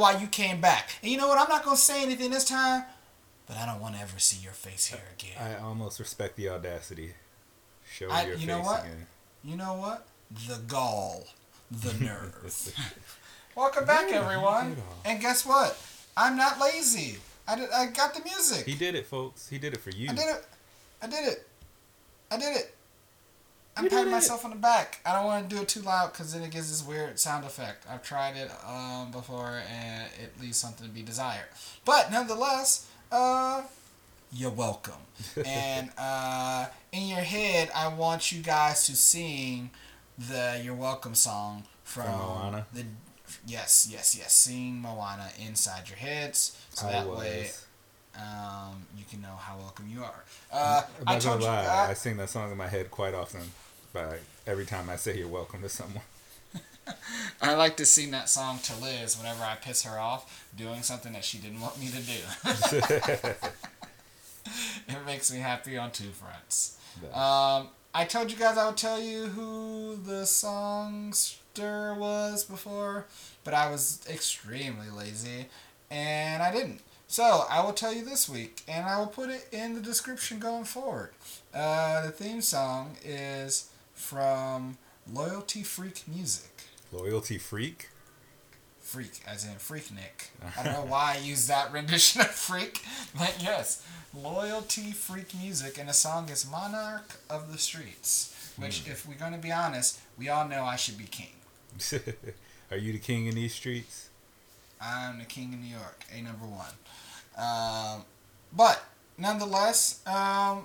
[0.00, 0.96] why you came back.
[1.02, 1.38] And you know what?
[1.38, 2.84] I'm not gonna say anything this time,
[3.46, 5.36] but I don't want to ever see your face here again.
[5.38, 7.12] I almost respect the audacity.
[7.92, 8.84] Show I- your you face know what?
[8.84, 9.06] again.
[9.44, 10.06] You know what?
[10.48, 11.26] The gall,
[11.70, 12.74] the nerve.
[13.56, 14.76] Welcome back, everyone.
[15.04, 15.76] And guess what?
[16.16, 17.18] I'm not lazy.
[17.46, 17.70] I did.
[17.70, 18.64] I got the music.
[18.66, 19.48] He did it, folks.
[19.48, 20.08] He did it for you.
[20.10, 20.44] I did it.
[21.02, 21.48] I did it.
[22.30, 22.74] I did it.
[23.84, 24.12] I'm patting it.
[24.12, 25.00] myself on the back.
[25.04, 27.44] I don't want to do it too loud because then it gives this weird sound
[27.44, 27.84] effect.
[27.90, 31.46] I've tried it um, before and it leaves something to be desired.
[31.84, 33.62] But nonetheless, uh,
[34.32, 34.94] you're welcome.
[35.46, 39.70] and uh, in your head, I want you guys to sing
[40.18, 42.66] the "You're Welcome" song from, From Moana?
[42.72, 42.84] the.
[43.46, 44.32] Yes, yes, yes.
[44.32, 47.18] Sing Moana inside your heads, so I that was.
[47.18, 47.50] way
[48.16, 50.24] um, you can know how welcome you are.
[50.52, 51.68] Uh, I'm I not told gonna you.
[51.68, 51.86] lie.
[51.86, 53.40] I I, sing that song in my head quite often.
[53.92, 56.04] But every time I say you're welcome to someone.
[57.42, 61.12] I like to sing that song to Liz whenever I piss her off doing something
[61.12, 62.18] that she didn't want me to do.
[64.88, 66.78] it makes me happy on two fronts.
[67.14, 73.06] Um, I told you guys I would tell you who the songster was before,
[73.44, 75.46] but I was extremely lazy
[75.90, 76.80] and I didn't.
[77.08, 80.38] So I will tell you this week, and I will put it in the description
[80.38, 81.10] going forward.
[81.52, 83.68] Uh, the theme song is
[84.00, 84.78] from
[85.12, 86.50] Loyalty Freak Music.
[86.90, 87.90] Loyalty freak.
[88.80, 90.30] Freak, as in Freaknik.
[90.58, 92.82] I don't know why I used that rendition of Freak,
[93.16, 99.06] but yes, Loyalty Freak Music, and the song is Monarch of the Streets, which, if
[99.06, 101.34] we're going to be honest, we all know I should be king.
[102.70, 104.08] Are you the king in these streets?
[104.80, 106.72] I'm the king of New York, a number one.
[107.36, 108.04] Um,
[108.52, 108.82] but
[109.18, 110.64] nonetheless, um,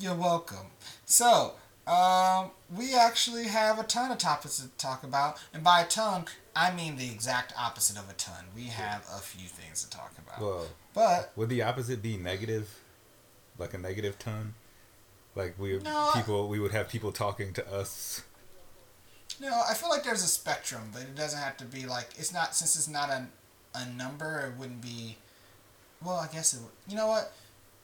[0.00, 0.68] you're welcome.
[1.04, 1.54] So,
[1.86, 6.24] um, we actually have a ton of topics to talk about, and by a ton,
[6.54, 8.46] I mean the exact opposite of a ton.
[8.54, 10.40] We have a few things to talk about.
[10.40, 12.80] Well, But would the opposite be negative?
[13.58, 14.54] Like a negative ton?
[15.34, 18.22] Like we No, people we would have people talking to us.
[19.40, 22.32] No, I feel like there's a spectrum, but it doesn't have to be like it's
[22.32, 23.26] not since it's not a
[23.74, 24.50] a number.
[24.52, 25.18] It wouldn't be.
[26.02, 26.60] Well, I guess it.
[26.60, 27.32] Would, you know what?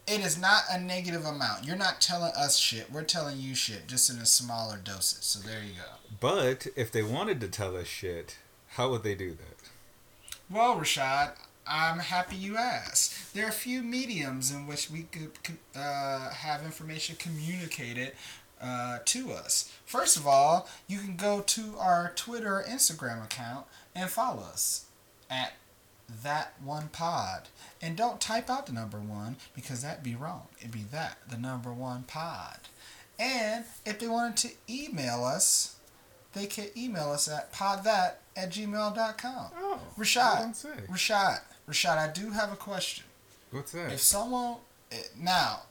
[0.07, 1.65] It is not a negative amount.
[1.65, 2.91] You're not telling us shit.
[2.91, 5.25] We're telling you shit, just in a smaller doses.
[5.25, 6.17] So there you go.
[6.21, 8.39] But if they wanted to tell us shit,
[8.71, 9.71] how would they do that?
[10.51, 11.33] Well, Rashad,
[11.67, 13.33] I'm happy you asked.
[13.35, 15.31] There are a few mediums in which we could
[15.75, 18.13] uh, have information communicated
[18.61, 19.73] uh, to us.
[19.85, 24.87] First of all, you can go to our Twitter or Instagram account and follow us
[25.31, 25.53] at
[26.23, 27.49] that one pod.
[27.81, 30.49] And don't type out the number one because that'd be wrong.
[30.59, 32.59] It'd be that, the number one pod.
[33.19, 35.77] And if they wanted to email us,
[36.33, 39.51] they can email us at podthat at gmail.com.
[39.59, 40.89] Oh, Rashad.
[40.89, 43.05] Rashad, Rashad, I do have a question.
[43.51, 43.93] What's that?
[43.93, 44.57] If someone
[44.91, 45.63] eh, now,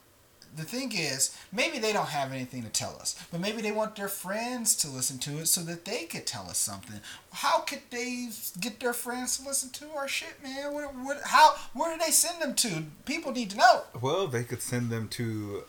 [0.56, 3.96] the thing is, maybe they don't have anything to tell us, but maybe they want
[3.96, 7.00] their friends to listen to it so that they could tell us something.
[7.32, 8.30] How could they
[8.60, 10.74] get their friends to listen to our shit, man?
[10.74, 11.56] What, what, how?
[11.74, 12.84] Where do they send them to?
[13.06, 13.84] People need to know.
[14.02, 15.64] Well, they could send them to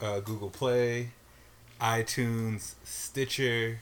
[0.00, 1.10] uh, Google Play,
[1.80, 3.80] iTunes, Stitcher.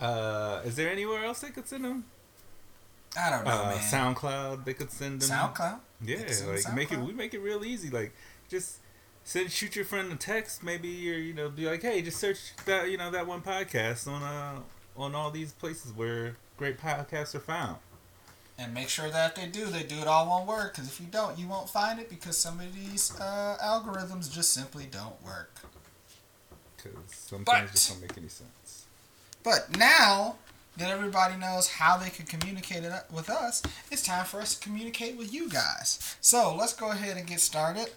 [0.00, 2.04] Uh, is there anywhere else they could send them?
[3.18, 3.78] I don't know, Uh, man.
[4.14, 5.28] SoundCloud, they could send them.
[5.30, 5.78] SoundCloud.
[6.04, 6.98] Yeah, They could send like make it.
[6.98, 7.90] We make it real easy.
[7.90, 8.12] Like
[8.48, 8.78] just
[9.24, 10.62] send shoot your friend a text.
[10.62, 14.06] Maybe you're you know be like, hey, just search that you know that one podcast
[14.06, 14.60] on uh
[14.96, 17.76] on all these places where great podcasts are found.
[18.58, 20.72] And make sure that they do, they do it all one word.
[20.72, 24.52] Because if you don't, you won't find it because some of these uh, algorithms just
[24.52, 25.50] simply don't work.
[26.76, 28.84] Because sometimes But- just don't make any sense.
[29.42, 30.36] But now
[30.76, 34.60] that everybody knows how they can communicate it with us, it's time for us to
[34.62, 36.16] communicate with you guys.
[36.20, 37.90] So let's go ahead and get started.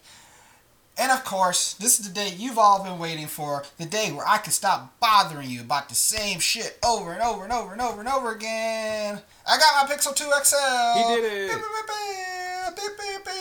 [0.97, 4.25] And of course, this is the day you've all been waiting for the day where
[4.25, 7.81] I can stop bothering you about the same shit over and over and over and
[7.81, 9.19] over and over again.
[9.45, 10.97] I got my Pixel 2 XL.
[10.97, 11.51] He did it.
[11.51, 11.62] Oh,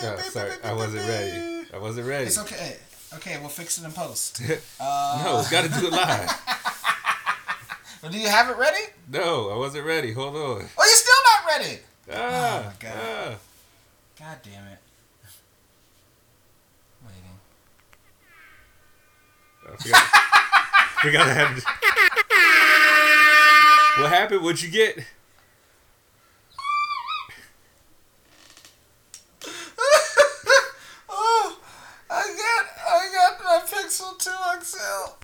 [0.02, 1.66] Oh, sorry, I wasn't ready.
[1.72, 2.26] I wasn't ready.
[2.26, 2.76] It's okay.
[3.14, 4.40] Okay, we'll fix it in post.
[4.48, 6.30] no, Uh, got to do it live.
[8.02, 8.82] well, do you have it ready?
[9.10, 10.12] No, I wasn't ready.
[10.12, 10.68] Hold on.
[10.76, 11.78] Oh, you're still not ready.
[12.12, 12.98] Ah, my God.
[13.00, 13.34] ah.
[14.18, 14.78] God damn it.
[21.04, 21.64] we gotta have.
[23.98, 24.42] What happened?
[24.42, 24.98] What'd you get?
[31.08, 31.58] oh,
[32.10, 34.30] I got, I got my Pixel 2
[34.62, 35.14] XL.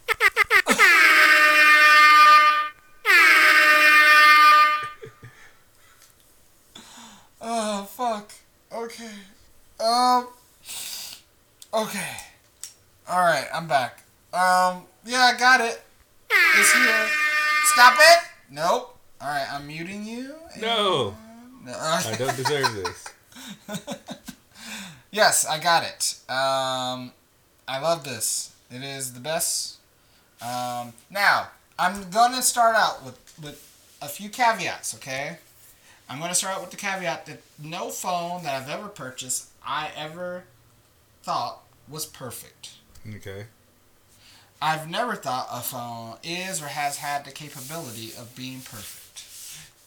[7.42, 8.32] oh, fuck.
[8.72, 9.10] Okay.
[9.80, 10.28] Um.
[11.74, 12.16] Okay.
[13.08, 13.99] All right, I'm back.
[14.32, 14.84] Um.
[15.04, 15.80] Yeah, I got it.
[16.56, 17.08] It's here.
[17.72, 18.18] Stop it.
[18.50, 18.96] Nope.
[19.20, 20.34] All right, I'm muting you.
[20.60, 21.16] No.
[21.64, 21.72] No.
[21.72, 23.04] I don't deserve this.
[25.10, 26.14] yes, I got it.
[26.30, 27.12] Um,
[27.68, 28.54] I love this.
[28.70, 29.78] It is the best.
[30.40, 31.48] Um, now
[31.78, 34.94] I'm gonna start out with with a few caveats.
[34.94, 35.38] Okay,
[36.08, 39.90] I'm gonna start out with the caveat that no phone that I've ever purchased I
[39.96, 40.44] ever
[41.22, 42.70] thought was perfect.
[43.16, 43.46] Okay.
[44.62, 49.24] I've never thought a phone is or has had the capability of being perfect.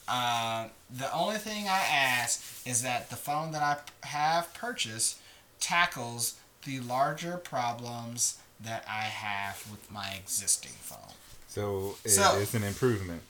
[0.07, 5.17] Uh, the only thing I ask is that the phone that I have purchased
[5.59, 6.35] tackles
[6.65, 11.13] the larger problems that I have with my existing phone.
[11.47, 13.23] So it So- is an improvement.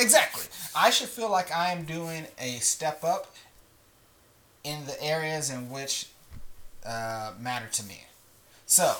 [0.00, 0.44] Exactly.
[0.76, 3.34] I should feel like I am doing a step up
[4.62, 6.06] in the areas in which
[6.86, 8.04] uh, matter to me.
[8.66, 8.96] So,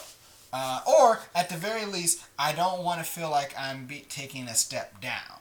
[0.52, 4.48] uh, or at the very least, I don't want to feel like I'm be- taking
[4.48, 5.38] a step down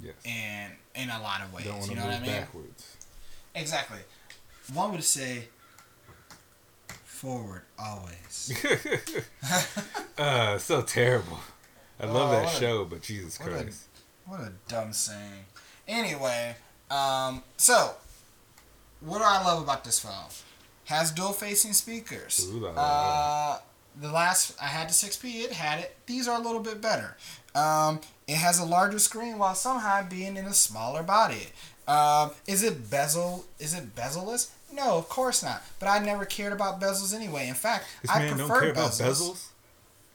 [0.00, 0.14] Yes.
[0.24, 1.64] in in a lot of ways.
[1.66, 2.30] Don't You know what I mean?
[2.30, 2.96] backwards.
[3.54, 3.98] Exactly.
[4.72, 5.48] One would say
[7.04, 8.52] forward always.
[10.18, 11.40] uh, so terrible.
[12.00, 13.82] I love Oh, that what a- show, but Jesus what a- Christ.
[14.26, 15.46] What a dumb saying.
[15.88, 16.54] Anyway,
[16.90, 17.92] um, so
[19.00, 20.12] what do I love about this phone?
[20.84, 22.46] Has dual facing speakers.
[22.50, 22.66] Ooh.
[22.66, 23.58] Uh,
[24.00, 25.96] the last I had the 6P, it had it.
[26.06, 27.16] These are a little bit better.
[27.54, 31.48] Um, it has a larger screen while somehow being in a smaller body.
[31.86, 33.46] Um, is it bezel?
[33.58, 34.52] Is it bezel-less?
[34.72, 35.64] No, of course not.
[35.78, 37.48] But I never cared about bezels anyway.
[37.48, 39.20] In fact, This I prefer don't care about bezels.
[39.30, 39.44] bezels.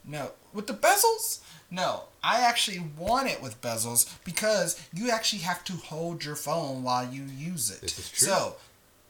[0.06, 1.40] No, with the bezels?
[1.72, 6.84] No, I actually want it with bezels because you actually have to hold your phone
[6.84, 7.82] while you use it.
[7.82, 8.28] This is true.
[8.28, 8.56] So,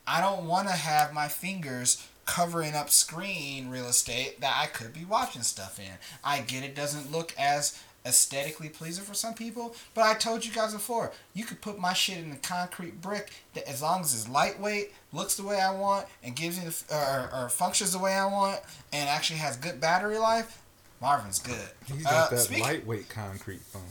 [0.07, 4.93] I don't want to have my fingers covering up screen real estate that I could
[4.93, 5.91] be watching stuff in.
[6.23, 10.51] I get it doesn't look as aesthetically pleasing for some people, but I told you
[10.51, 14.13] guys before, you could put my shit in a concrete brick that as long as
[14.13, 17.99] it's lightweight, looks the way I want, and gives me the, or, or functions the
[17.99, 18.59] way I want,
[18.91, 20.61] and actually has good battery life,
[21.01, 21.69] Marvin's good.
[21.87, 23.83] He's Uh, got that speak- lightweight concrete phone.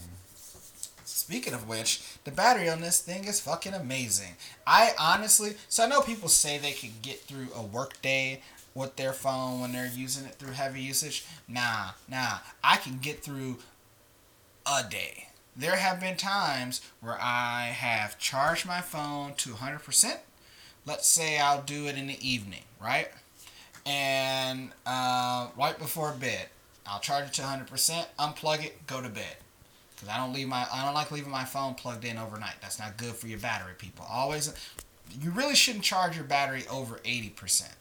[1.23, 4.35] Speaking of which, the battery on this thing is fucking amazing.
[4.67, 8.41] I honestly, so I know people say they can get through a workday
[8.75, 11.25] with their phone when they're using it through heavy usage.
[11.47, 12.39] Nah, nah.
[12.61, 13.59] I can get through
[14.65, 15.29] a day.
[15.55, 20.17] There have been times where I have charged my phone to 100%.
[20.85, 23.07] Let's say I'll do it in the evening, right?
[23.85, 26.47] And uh, right before bed,
[26.85, 29.37] I'll charge it to 100%, unplug it, go to bed.
[30.03, 32.55] Cause I don't leave my I don't like leaving my phone plugged in overnight.
[32.61, 34.05] That's not good for your battery, people.
[34.09, 34.53] Always,
[35.21, 37.71] you really shouldn't charge your battery over eighty percent.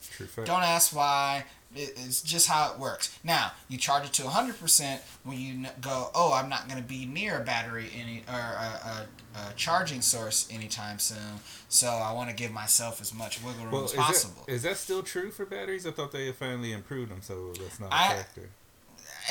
[0.44, 1.44] Don't ask why.
[1.74, 3.18] It's just how it works.
[3.24, 6.10] Now you charge it to hundred percent when you go.
[6.14, 9.06] Oh, I'm not going to be near a battery any or a,
[9.38, 11.40] a, a charging source anytime soon.
[11.70, 14.44] So I want to give myself as much wiggle room Well, as is possible.
[14.48, 15.86] is that still true for batteries?
[15.86, 18.50] I thought they had finally improved them, so that's not a I- factor.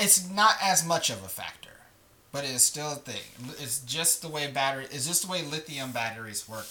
[0.01, 1.69] it's not as much of a factor,
[2.31, 3.21] but it is still a thing.
[3.59, 4.85] It's just the way battery.
[4.91, 6.67] It's just the way lithium batteries work.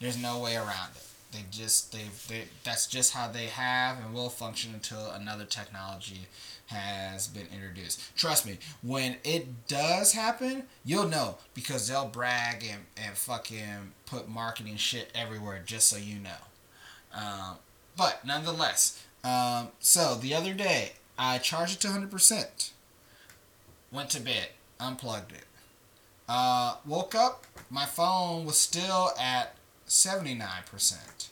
[0.00, 1.06] There's no way around it.
[1.32, 6.26] They just they they that's just how they have and will function until another technology
[6.66, 8.14] has been introduced.
[8.16, 14.28] Trust me, when it does happen, you'll know because they'll brag and, and fucking put
[14.28, 16.30] marketing shit everywhere just so you know.
[17.14, 17.56] Um,
[17.96, 22.70] but nonetheless, um, so the other day I charged it to 100%.
[23.90, 24.48] Went to bed,
[24.82, 25.44] unplugged it.
[26.28, 29.54] Uh, woke up, my phone was still at
[29.88, 31.28] 79%.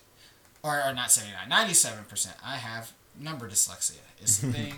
[0.62, 2.34] Or, or not 79, 97%.
[2.44, 3.98] I have number dyslexia.
[4.20, 4.74] It's the thing,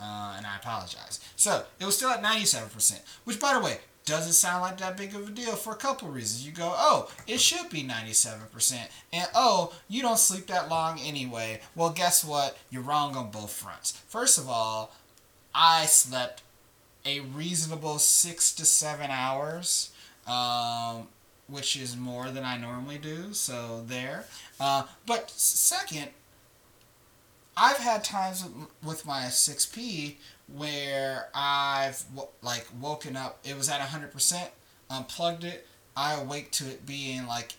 [0.00, 1.20] uh, and I apologize.
[1.36, 5.14] So, it was still at 97%, which, by the way, doesn't sound like that big
[5.14, 6.46] of a deal for a couple reasons.
[6.46, 11.60] You go, oh, it should be 97%, and oh, you don't sleep that long anyway.
[11.76, 12.56] Well, guess what?
[12.70, 13.92] You're wrong on both fronts.
[14.08, 14.92] First of all,
[15.54, 16.42] I slept
[17.04, 19.90] a reasonable six to seven hours,
[20.26, 21.08] um,
[21.48, 23.32] which is more than I normally do.
[23.32, 24.24] So there.
[24.60, 26.08] Uh, but second,
[27.56, 28.44] I've had times
[28.82, 30.16] with, my 6P
[30.54, 32.04] where I've
[32.42, 33.38] like woken up.
[33.44, 34.50] It was at hundred percent.
[34.90, 35.66] Unplugged it.
[35.96, 37.54] I awake to it being like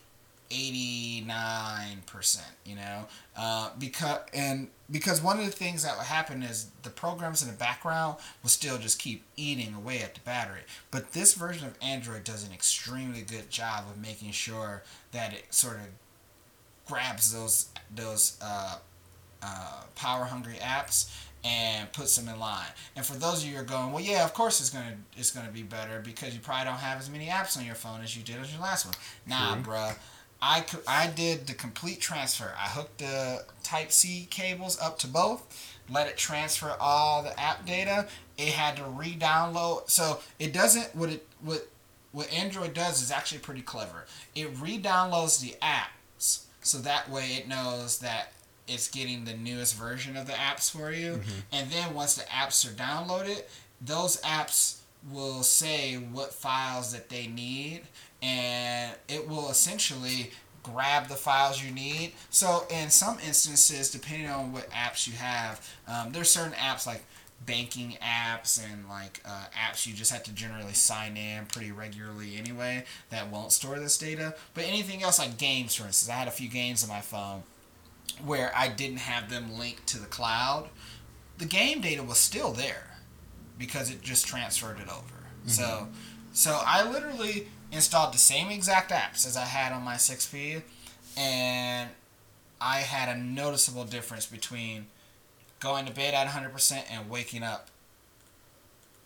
[0.50, 6.66] 89%, you know, uh, because and because one of the things that would happen is
[6.82, 10.60] the programs in the background will still just keep eating away at the battery.
[10.90, 14.82] But this version of Android does an extremely good job of making sure
[15.12, 15.86] that it sort of
[16.86, 18.76] grabs those those uh,
[19.42, 21.10] uh, power hungry apps
[21.44, 22.68] and puts them in line.
[22.96, 25.30] And for those of you who are going, well, yeah, of course it's gonna it's
[25.30, 28.16] gonna be better because you probably don't have as many apps on your phone as
[28.16, 28.94] you did on your last one.
[29.26, 29.62] Nah, True.
[29.62, 29.96] bruh.
[30.46, 32.52] I, I did the complete transfer.
[32.60, 35.42] I hooked the Type C cables up to both,
[35.88, 38.06] let it transfer all the app data.
[38.36, 39.88] It had to re-download.
[39.88, 41.66] So it doesn't what it what
[42.12, 44.04] what Android does is actually pretty clever.
[44.34, 48.32] It re-downloads the apps so that way it knows that
[48.68, 51.12] it's getting the newest version of the apps for you.
[51.12, 51.40] Mm-hmm.
[51.52, 53.44] And then once the apps are downloaded,
[53.80, 57.82] those apps will say what files that they need
[58.24, 60.30] and it will essentially
[60.62, 62.12] grab the files you need.
[62.30, 67.04] So in some instances, depending on what apps you have, um, there's certain apps like
[67.44, 72.36] banking apps and like uh, apps you just have to generally sign in pretty regularly
[72.38, 74.34] anyway that won't store this data.
[74.54, 77.42] But anything else like games, for instance, I had a few games on my phone
[78.24, 80.70] where I didn't have them linked to the cloud.
[81.36, 82.96] The game data was still there
[83.58, 85.26] because it just transferred it over.
[85.46, 85.88] So,
[86.32, 90.62] so I literally installed the same exact apps as I had on my 6P,
[91.16, 91.90] and
[92.60, 94.86] I had a noticeable difference between
[95.60, 97.68] going to bed at 100% and waking up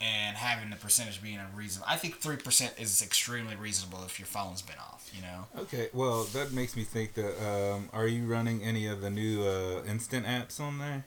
[0.00, 1.86] and having the percentage being unreasonable.
[1.90, 5.46] I think 3% is extremely reasonable if your phone's been off, you know?
[5.62, 9.42] Okay, well that makes me think that um, are you running any of the new
[9.42, 11.04] uh, instant apps on there?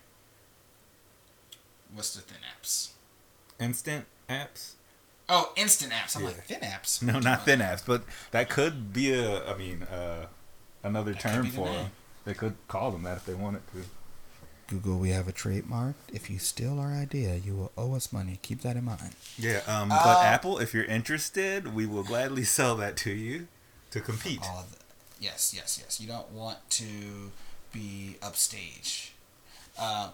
[1.93, 2.89] What's the thin apps?
[3.59, 4.73] Instant apps?
[5.29, 6.15] Oh, instant apps.
[6.15, 6.27] I'm Yeah.
[6.29, 7.01] like, thin apps?
[7.01, 9.45] No, not thin apps, but that could be a.
[9.49, 10.25] I mean, uh,
[10.83, 11.91] another That term be the for them.
[12.25, 13.85] They could call them that if they wanted to.
[14.67, 15.95] Google, we have a trademark.
[16.13, 18.39] If you steal our idea, you will owe us money.
[18.41, 19.15] Keep that in mind.
[19.37, 23.47] Yeah, um, Uh, but Apple, if you're interested, we will gladly sell that to you
[23.91, 24.39] to compete.
[24.43, 24.77] all the,
[25.19, 25.99] yes, yes, yes.
[25.99, 27.31] You don't want to
[27.73, 29.11] be upstage.
[29.77, 30.11] Uh,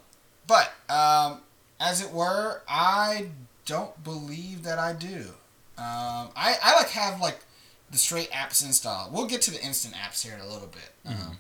[0.47, 1.41] but um,
[1.79, 3.29] as it were, I
[3.67, 5.25] don't believe that I do.
[5.77, 7.39] Um, I I like have like
[7.91, 9.13] the straight apps installed.
[9.13, 10.91] We'll get to the instant apps here in a little bit.
[11.05, 11.37] Um,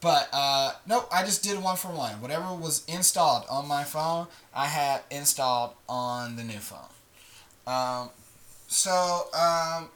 [0.00, 2.20] but uh, nope, I just did one for one.
[2.20, 6.78] Whatever was installed on my phone, I had installed on the new phone.
[7.66, 8.10] Um,
[8.68, 9.88] so um,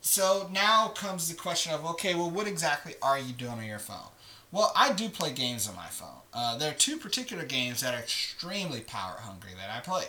[0.00, 3.78] so now comes the question of okay, well, what exactly are you doing on your
[3.78, 4.08] phone?
[4.50, 6.08] Well, I do play games on my phone.
[6.32, 10.04] Uh, there are two particular games that are extremely power hungry that I play.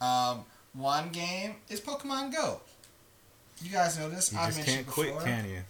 [0.00, 2.60] Um, one game is Pokemon Go.
[3.62, 4.32] You guys know this.
[4.32, 5.04] You I've just mentioned can't before.
[5.20, 5.60] quit, can you?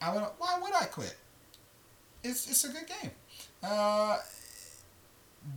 [0.00, 0.22] I would.
[0.38, 1.16] Why would I quit?
[2.22, 3.10] It's it's a good game.
[3.62, 4.18] Uh,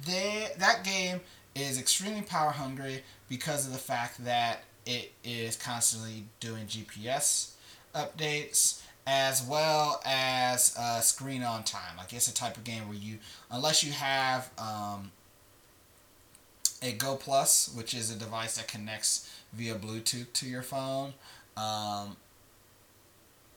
[0.05, 1.19] they that game
[1.55, 7.51] is extremely power hungry because of the fact that it is constantly doing GPS
[7.93, 11.97] updates as well as uh, screen on time.
[11.97, 13.17] Like it's a type of game where you,
[13.49, 15.11] unless you have um,
[16.83, 21.13] a Go Plus, which is a device that connects via Bluetooth to your phone.
[21.57, 22.17] Um,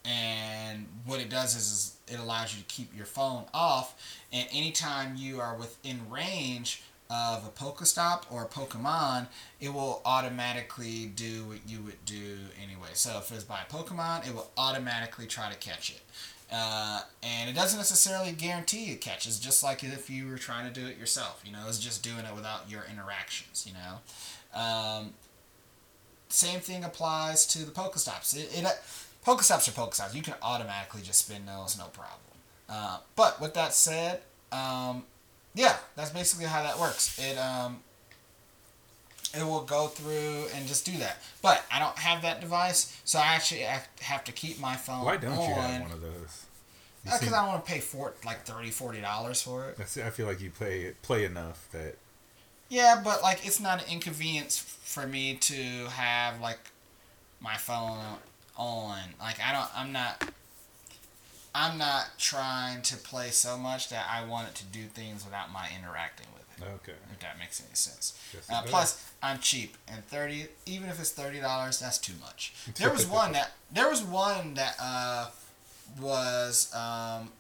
[0.07, 3.95] and what it does is, is it allows you to keep your phone off
[4.33, 6.83] and anytime you are within range
[7.13, 9.27] of a Pokestop or a Pokemon,
[9.61, 12.89] it will automatically do what you would do anyway.
[12.95, 16.01] So if it's by a Pokemon, it will automatically try to catch it.
[16.51, 20.81] Uh, and it doesn't necessarily guarantee it catches, just like if you were trying to
[20.81, 21.43] do it yourself.
[21.45, 24.59] You know, it's just doing it without your interactions, you know.
[24.59, 25.15] Um,
[26.29, 28.37] same thing applies to the Pokestops.
[28.37, 28.67] It, it,
[29.25, 30.15] Pokestops are Pokestops.
[30.15, 32.21] You can automatically just spin those, no problem.
[32.69, 35.05] Uh, but with that said, um,
[35.55, 37.19] yeah, that's basically how that works.
[37.19, 37.81] It um,
[39.35, 41.17] it will go through and just do that.
[41.41, 45.17] But I don't have that device, so I actually have- to keep my phone Why
[45.17, 45.49] don't on.
[45.49, 46.47] you have one of those?
[47.03, 49.81] Because seem- I don't want to pay for like 30 dollars for it.
[49.81, 51.97] I feel like you play play enough that
[52.69, 56.59] Yeah, but like it's not an inconvenience for me to have like
[57.41, 57.99] my phone
[58.57, 58.99] on.
[59.19, 60.31] Like I don't I'm not
[61.55, 65.53] I'm not trying to play so much that I want it to do things without
[65.53, 66.73] my interacting with it.
[66.77, 66.99] okay.
[67.13, 68.19] If that makes any sense.
[68.33, 72.55] Yes, Uh, plus, I'm cheap, and thirty, even if it's thirty dollars, that's too much.
[72.77, 75.31] There was one that there was one that uh,
[76.01, 77.31] was um,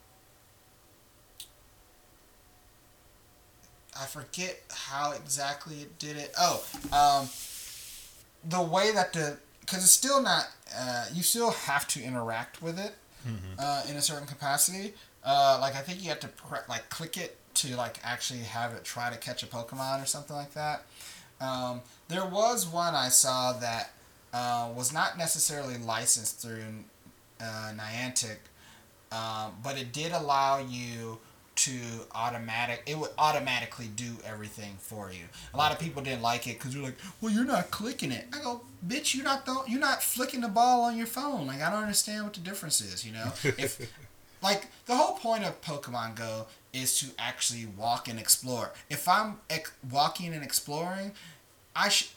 [3.98, 6.32] I forget how exactly it did it.
[6.38, 7.28] Oh, um,
[8.44, 12.78] the way that the because it's still not uh, you still have to interact with
[12.78, 12.94] it
[13.26, 13.54] Mm-hmm.
[13.58, 14.94] uh, in a certain capacity.
[15.24, 18.72] Uh, like I think you have to pre- like click it to like actually have
[18.72, 20.84] it try to catch a Pokemon or something like that.
[21.40, 23.90] Um, there was one I saw that
[24.32, 26.64] uh, was not necessarily licensed through
[27.40, 28.38] uh, Niantic,
[29.10, 31.18] um, but it did allow you
[31.64, 31.72] to
[32.14, 35.24] automatic it would automatically do everything for you.
[35.54, 38.26] A lot of people didn't like it because they're like, "Well, you're not clicking it."
[38.32, 41.46] I go, "Bitch, you're not th- you're not flicking the ball on your phone.
[41.46, 43.04] Like I don't understand what the difference is.
[43.06, 43.92] You know, if
[44.42, 48.72] like the whole point of Pokemon Go is to actually walk and explore.
[48.88, 51.12] If I'm ex- walking and exploring,
[51.76, 52.08] I should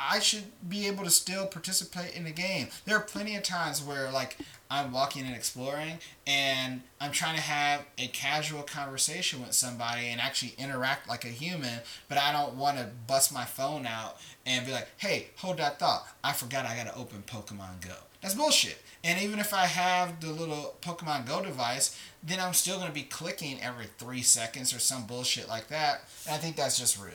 [0.00, 2.68] I should be able to still participate in the game.
[2.86, 4.38] There are plenty of times where like
[4.70, 10.20] I'm walking and exploring and I'm trying to have a casual conversation with somebody and
[10.20, 14.64] actually interact like a human, but I don't want to bust my phone out and
[14.64, 16.06] be like, "Hey, hold that thought.
[16.24, 18.78] I forgot I got to open Pokemon Go." That's bullshit.
[19.02, 22.94] And even if I have the little Pokemon Go device, then I'm still going to
[22.94, 26.02] be clicking every 3 seconds or some bullshit like that.
[26.26, 27.14] And I think that's just rude.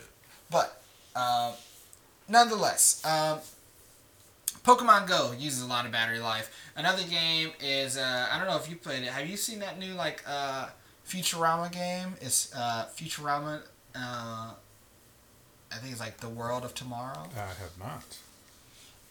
[0.50, 0.82] But
[1.16, 1.54] uh,
[2.28, 3.40] nonetheless, um,
[4.64, 6.52] Pokemon Go uses a lot of battery life.
[6.76, 9.10] Another game is uh, I don't know if you played it.
[9.10, 10.68] Have you seen that new like uh,
[11.08, 12.16] Futurama game?
[12.20, 13.62] It's uh, Futurama.
[13.96, 14.52] Uh,
[15.72, 17.28] I think it's like the World of Tomorrow.
[17.36, 18.18] I have not.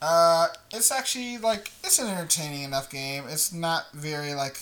[0.01, 3.23] Uh, it's actually like it's an entertaining enough game.
[3.29, 4.57] It's not very like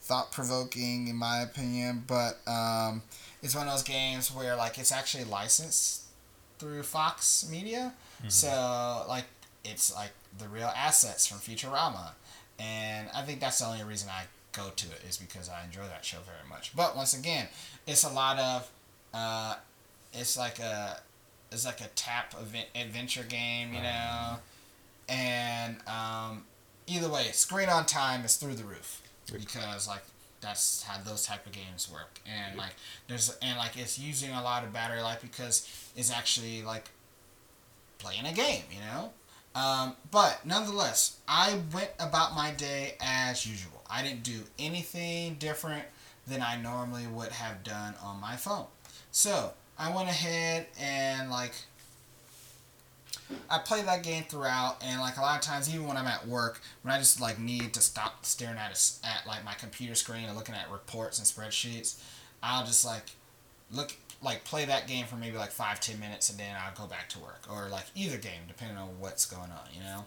[0.00, 3.02] thought provoking in my opinion, but um,
[3.42, 6.04] it's one of those games where like it's actually licensed
[6.60, 7.94] through Fox Media.
[8.28, 9.24] So like
[9.64, 12.12] it's like the real assets from Futurama,
[12.58, 15.82] and I think that's the only reason I go to it is because I enjoy
[15.88, 16.76] that show very much.
[16.76, 17.48] But once again,
[17.86, 18.70] it's a lot of,
[19.14, 19.54] uh,
[20.12, 21.00] it's like a,
[21.52, 24.36] it's like a tap event, adventure game, you know,
[25.08, 26.44] and um,
[26.86, 29.02] either way, screen on time is through the roof.
[29.32, 30.02] Because like
[30.40, 32.20] that's how those type of games work.
[32.26, 32.74] And like
[33.08, 36.90] there's and like it's using a lot of battery life because it's actually like
[37.98, 39.10] playing a game you know?
[39.52, 43.82] Um, but nonetheless i went about my day as usual.
[43.90, 45.84] I didn't do anything different
[46.26, 48.66] than i normally would have done on my phone.
[49.10, 51.52] So i went ahead and like
[53.48, 56.26] I play that game throughout, and like a lot of times, even when I'm at
[56.26, 59.94] work, when I just like need to stop staring at a at like my computer
[59.94, 62.00] screen and looking at reports and spreadsheets,
[62.42, 63.10] I'll just like
[63.70, 66.86] look like play that game for maybe like five ten minutes, and then I'll go
[66.86, 70.04] back to work or like either game depending on what's going on, you know.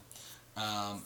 [0.56, 1.04] Um,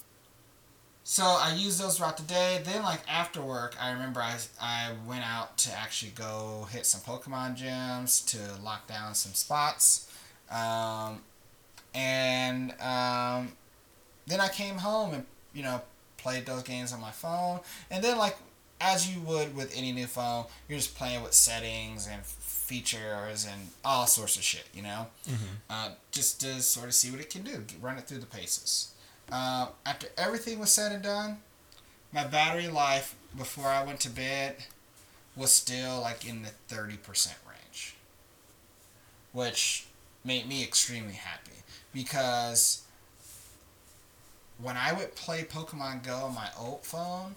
[1.03, 2.61] so I use those throughout the day.
[2.65, 7.01] Then like after work, I remember I I went out to actually go hit some
[7.01, 10.11] Pokemon gyms to lock down some spots.
[10.51, 11.21] Um,
[11.97, 13.53] and um,
[14.27, 15.81] then I came home and you know
[16.17, 18.37] played those games on my phone, and then like
[18.79, 23.69] as you would with any new phone, you're just playing with settings and features and
[23.83, 25.07] all sorts of shit, you know,
[25.69, 28.91] uh, just to sort of see what it can do, run it through the paces.
[29.31, 31.37] Uh, after everything was said and done,
[32.13, 34.57] my battery life before I went to bed
[35.35, 37.95] was still like in the thirty percent range,
[39.33, 39.87] which
[40.23, 41.46] made me extremely happy
[41.97, 42.83] because
[44.61, 47.35] when I would play Pokemon Go on my old phone,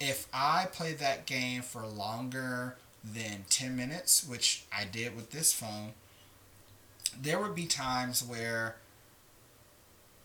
[0.00, 5.52] if I played that game for longer than 10 minutes, which I did with this
[5.52, 5.92] phone,
[7.20, 8.74] there would be times where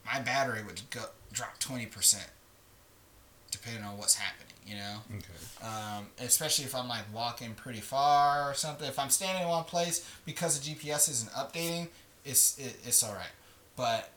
[0.03, 1.01] my battery would go
[1.31, 2.25] drop 20%
[3.51, 4.97] depending on what's happening, you know?
[5.11, 5.67] Okay.
[5.67, 8.87] um, especially if I'm like walking pretty far or something.
[8.87, 11.89] If I'm standing in one place because the GPS isn't updating,
[12.25, 13.29] it's it, it's all right.
[13.79, 14.09] But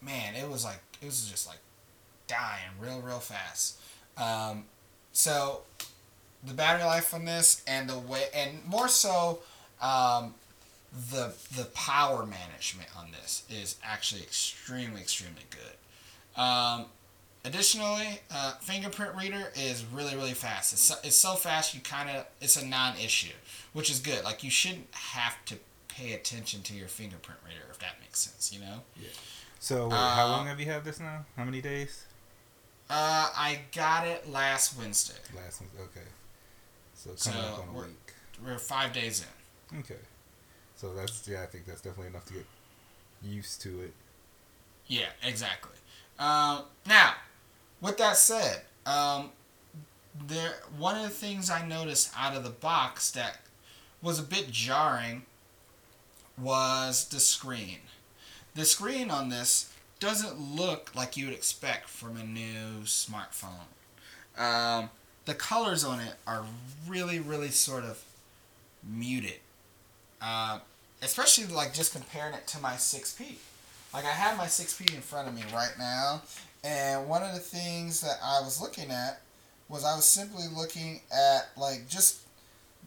[0.00, 1.58] man, it was like it was just like
[2.28, 3.80] dying real real fast.
[4.16, 4.62] Um,
[5.12, 5.62] so
[6.44, 9.40] the battery life on this and the way and more so
[9.82, 10.34] um,
[11.10, 16.40] the the power management on this is actually extremely extremely good.
[16.40, 16.86] Um,
[17.44, 20.72] Additionally, uh, fingerprint reader is really really fast.
[20.72, 23.34] It's so, it's so fast you kind of it's a non-issue,
[23.72, 24.24] which is good.
[24.24, 25.56] Like you shouldn't have to
[25.96, 28.52] pay attention to your fingerprint reader if that makes sense.
[28.52, 28.80] You know.
[29.00, 29.08] Yeah.
[29.58, 31.24] So, wait, how Uh, long have you had this now?
[31.36, 32.04] How many days?
[32.88, 35.18] Uh, I got it last Wednesday.
[35.34, 35.70] Last one.
[35.86, 36.06] Okay.
[36.94, 38.12] So So, coming up on a we're- week.
[38.44, 39.24] We're five days
[39.72, 39.78] in.
[39.80, 39.98] Okay.
[40.76, 42.46] So that's yeah, I think that's definitely enough to get
[43.22, 43.94] used to it.
[44.86, 45.72] Yeah, exactly.
[46.18, 47.14] Um, now,
[47.80, 49.32] with that said, um,
[50.14, 53.40] there one of the things I noticed out of the box that
[54.02, 55.24] was a bit jarring
[56.38, 57.78] was the screen.
[58.54, 63.66] The screen on this doesn't look like you would expect from a new smartphone.
[64.38, 64.90] Um,
[65.24, 66.44] the colors on it are
[66.86, 68.02] really, really sort of
[68.82, 69.40] muted.
[70.20, 70.60] Uh,
[71.02, 73.36] especially like just comparing it to my 6P.
[73.92, 76.22] Like I have my 6P in front of me right now,
[76.64, 79.20] And one of the things that I was looking at
[79.68, 82.20] was I was simply looking at like just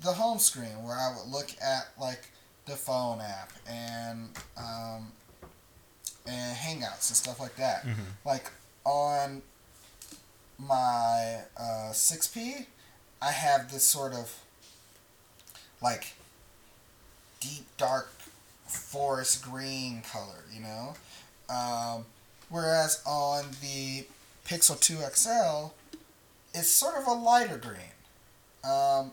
[0.02, 2.30] the home screen where I would look at like
[2.70, 5.12] the phone app and um,
[6.28, 7.86] and Hangouts and stuff like that.
[7.86, 7.96] Mhm.
[8.26, 8.52] Like
[8.86, 9.42] on
[10.58, 12.66] my uh, 6P,
[13.22, 14.34] I have this sort of
[15.82, 16.14] like
[17.40, 18.12] deep dark
[18.68, 20.94] forest green color, you know.
[21.50, 22.06] Um,
[22.50, 24.06] whereas on the
[24.46, 25.74] Pixel 2 XL,
[26.54, 27.94] it's sort of a lighter green.
[28.64, 29.12] Um,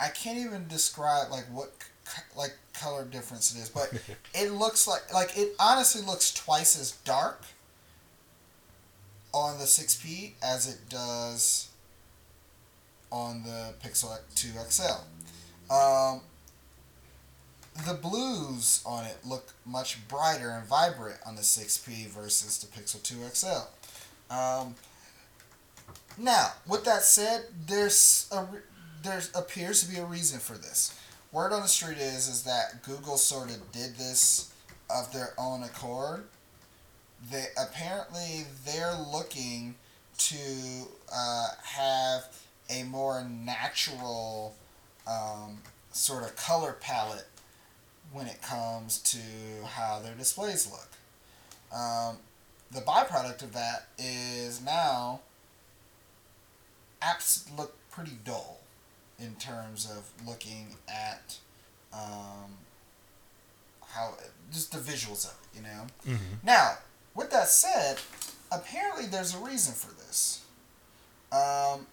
[0.00, 1.77] I can't even describe like what
[2.36, 3.92] like color difference it is, but
[4.34, 7.42] it looks like like it honestly looks twice as dark
[9.32, 11.68] on the 6P as it does
[13.10, 15.72] on the Pixel 2 XL.
[15.72, 16.20] Um,
[17.86, 23.02] the blues on it look much brighter and vibrant on the 6P versus the Pixel
[23.02, 24.34] 2 XL.
[24.34, 24.74] Um,
[26.16, 28.60] now, with that said, there's a re-
[29.02, 30.97] there appears to be a reason for this.
[31.30, 34.50] Word on the street is is that Google sort of did this
[34.88, 36.24] of their own accord.
[37.30, 39.74] They apparently they're looking
[40.18, 42.34] to uh, have
[42.70, 44.54] a more natural
[45.06, 45.58] um,
[45.92, 47.28] sort of color palette
[48.10, 50.88] when it comes to how their displays look.
[51.78, 52.16] Um,
[52.70, 55.20] the byproduct of that is now
[57.02, 58.57] apps look pretty dull
[59.18, 61.38] in terms of looking at
[61.92, 62.56] um,
[63.86, 64.14] how
[64.52, 65.86] just the visuals of it, you know.
[66.06, 66.34] Mm-hmm.
[66.46, 66.74] Now,
[67.14, 67.98] with that said,
[68.52, 70.44] apparently there's a reason for this.
[71.32, 71.86] Um,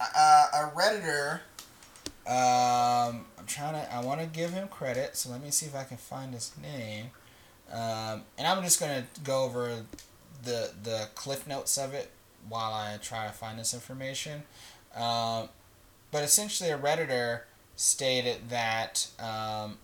[0.00, 1.40] a, a redditor.
[2.26, 3.94] Um, I'm trying to.
[3.94, 6.52] I want to give him credit, so let me see if I can find his
[6.60, 7.10] name.
[7.72, 9.84] Um, and I'm just gonna go over
[10.42, 12.10] the the cliff notes of it
[12.48, 14.42] while I try to find this information.
[14.94, 15.48] Um,
[16.10, 17.42] but essentially, a redditor
[17.76, 19.78] stated that um,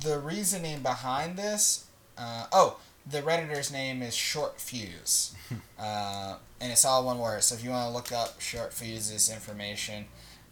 [0.00, 1.86] the reasoning behind this.
[2.16, 2.78] Uh, oh,
[3.10, 5.34] the redditor's name is Short Fuse,
[5.78, 7.42] uh, and it's all one word.
[7.42, 10.06] So if you want to look up Short Fuse's information,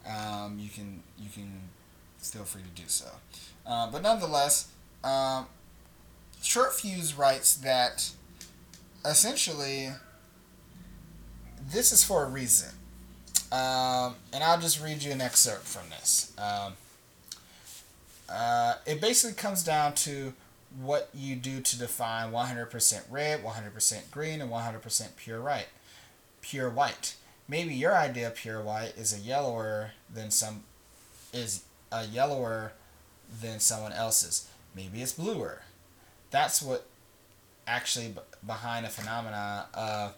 [0.07, 1.69] um, you can you can
[2.17, 3.07] feel free to do so.
[3.65, 4.69] Uh, but nonetheless,
[5.03, 5.45] um,
[6.41, 8.09] Short Fuse writes that
[9.05, 9.89] essentially
[11.71, 12.69] this is for a reason.
[13.51, 16.33] Um, and I'll just read you an excerpt from this.
[16.37, 16.73] Um,
[18.29, 20.33] uh, it basically comes down to
[20.79, 25.67] what you do to define 100% red, 100% green, and 100% pure white.
[26.41, 27.15] Pure white.
[27.47, 30.63] Maybe your idea of pure white is a yellower than some
[31.33, 32.73] is a yellower
[33.41, 34.47] than someone else's.
[34.75, 35.63] Maybe it's bluer.
[36.29, 36.85] That's what
[37.65, 40.15] actually b- behind a phenomena of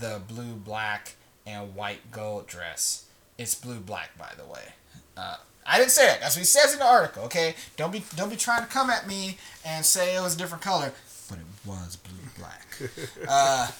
[0.00, 3.06] the blue, black, and white gold dress.
[3.38, 4.72] It's blue black, by the way.
[5.16, 6.20] Uh, I didn't say it.
[6.20, 7.24] That's what he says in the article.
[7.24, 10.38] Okay, don't be don't be trying to come at me and say it was a
[10.38, 10.92] different color,
[11.28, 12.66] but it was blue black.
[13.28, 13.70] uh,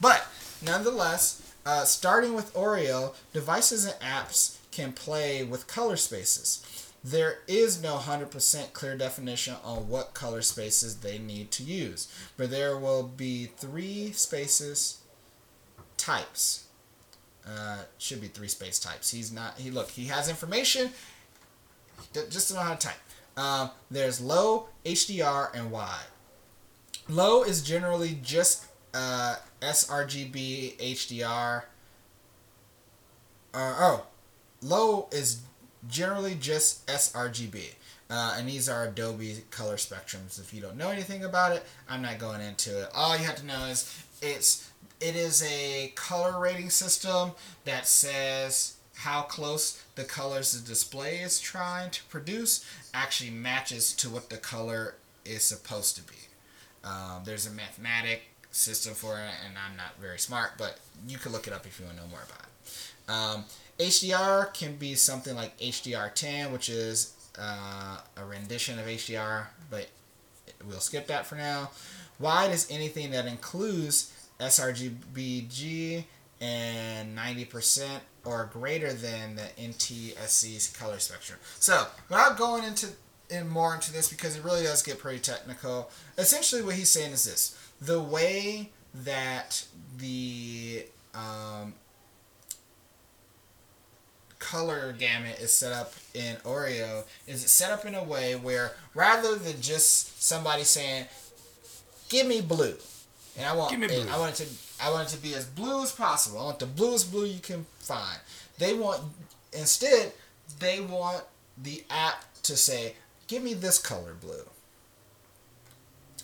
[0.00, 0.26] but
[0.62, 6.62] nonetheless, uh, starting with Oreo, devices and apps can play with color spaces.
[7.02, 12.50] There is no 100% clear definition on what color spaces they need to use, but
[12.50, 15.02] there will be three spaces
[16.04, 16.66] types.
[17.46, 19.10] Uh, should be three space types.
[19.10, 19.58] He's not.
[19.58, 19.90] He look.
[19.90, 20.90] He has information.
[22.12, 22.96] Just to know how to type.
[23.36, 26.06] Um, there's low, HDR, and wide.
[27.08, 31.64] Low is generally just uh, sRGB HDR.
[33.52, 34.06] Uh, oh,
[34.62, 35.42] low is
[35.88, 37.74] generally just sRGB.
[38.08, 40.38] Uh, and these are Adobe color spectrums.
[40.38, 42.88] If you don't know anything about it, I'm not going into it.
[42.94, 44.70] All you have to know is it's
[45.04, 47.32] it is a color rating system
[47.66, 52.64] that says how close the colors the display is trying to produce
[52.94, 54.94] actually matches to what the color
[55.26, 56.14] is supposed to be.
[56.84, 61.32] Um, there's a mathematic system for it, and I'm not very smart, but you can
[61.32, 63.10] look it up if you want to know more about it.
[63.10, 63.44] Um,
[63.78, 69.88] HDR can be something like HDR10, which is uh, a rendition of HDR, but
[70.66, 71.72] we'll skip that for now.
[72.18, 76.04] Wide is anything that includes sRGBG
[76.40, 77.86] and 90%
[78.24, 81.38] or greater than the NTSC's color spectrum.
[81.58, 82.88] So, without going into
[83.30, 85.90] in more into this because it really does get pretty technical.
[86.18, 89.64] Essentially, what he's saying is this: the way that
[89.98, 91.74] the um,
[94.38, 98.72] color gamut is set up in Oreo is it's set up in a way where
[98.94, 101.06] rather than just somebody saying,
[102.08, 102.76] "Give me blue,"
[103.36, 104.06] and I want Give me blue.
[104.10, 106.38] I want it to I want it to be as blue as possible.
[106.40, 108.18] I want the bluest blue you can find.
[108.58, 109.00] They want
[109.52, 110.12] instead
[110.58, 111.24] they want
[111.56, 114.48] the app to say, "Give me this color blue."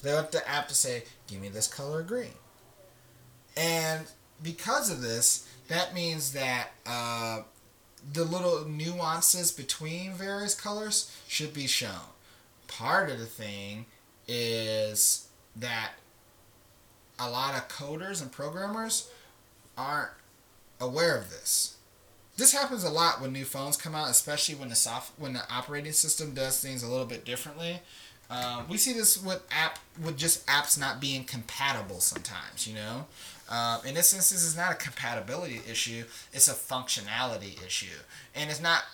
[0.02, 2.34] They want the app to say, "Give me this color green."
[3.56, 4.06] And
[4.42, 7.42] because of this, that means that uh,
[8.12, 12.14] the little nuances between various colors should be shown.
[12.68, 13.86] Part of the thing
[14.26, 15.90] is that
[17.20, 19.10] a lot of coders and programmers
[19.76, 20.10] aren't
[20.80, 21.76] aware of this.
[22.36, 25.42] This happens a lot when new phones come out, especially when the soft when the
[25.52, 27.80] operating system does things a little bit differently.
[28.30, 32.66] Um, we see this with app with just apps not being compatible sometimes.
[32.66, 33.06] You know,
[33.50, 37.98] um, in this instance, it's not a compatibility issue; it's a functionality issue,
[38.34, 38.84] and it's not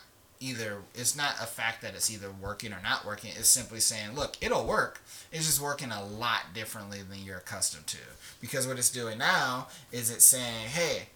[0.41, 0.79] either.
[0.95, 3.31] It's not a fact that it's either working or not working.
[3.37, 5.01] It's simply saying, look, it'll work.
[5.33, 7.99] It's just working a lot differently than you're accustomed to.
[8.41, 11.09] Because what it's doing now is it's saying, hey,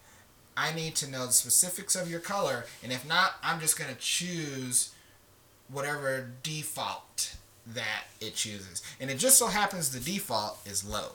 [0.55, 3.95] I need to know the specifics of your color, and if not, I'm just gonna
[3.97, 4.93] choose
[5.69, 7.35] whatever default
[7.67, 8.81] that it chooses.
[8.99, 11.13] And it just so happens the default is low.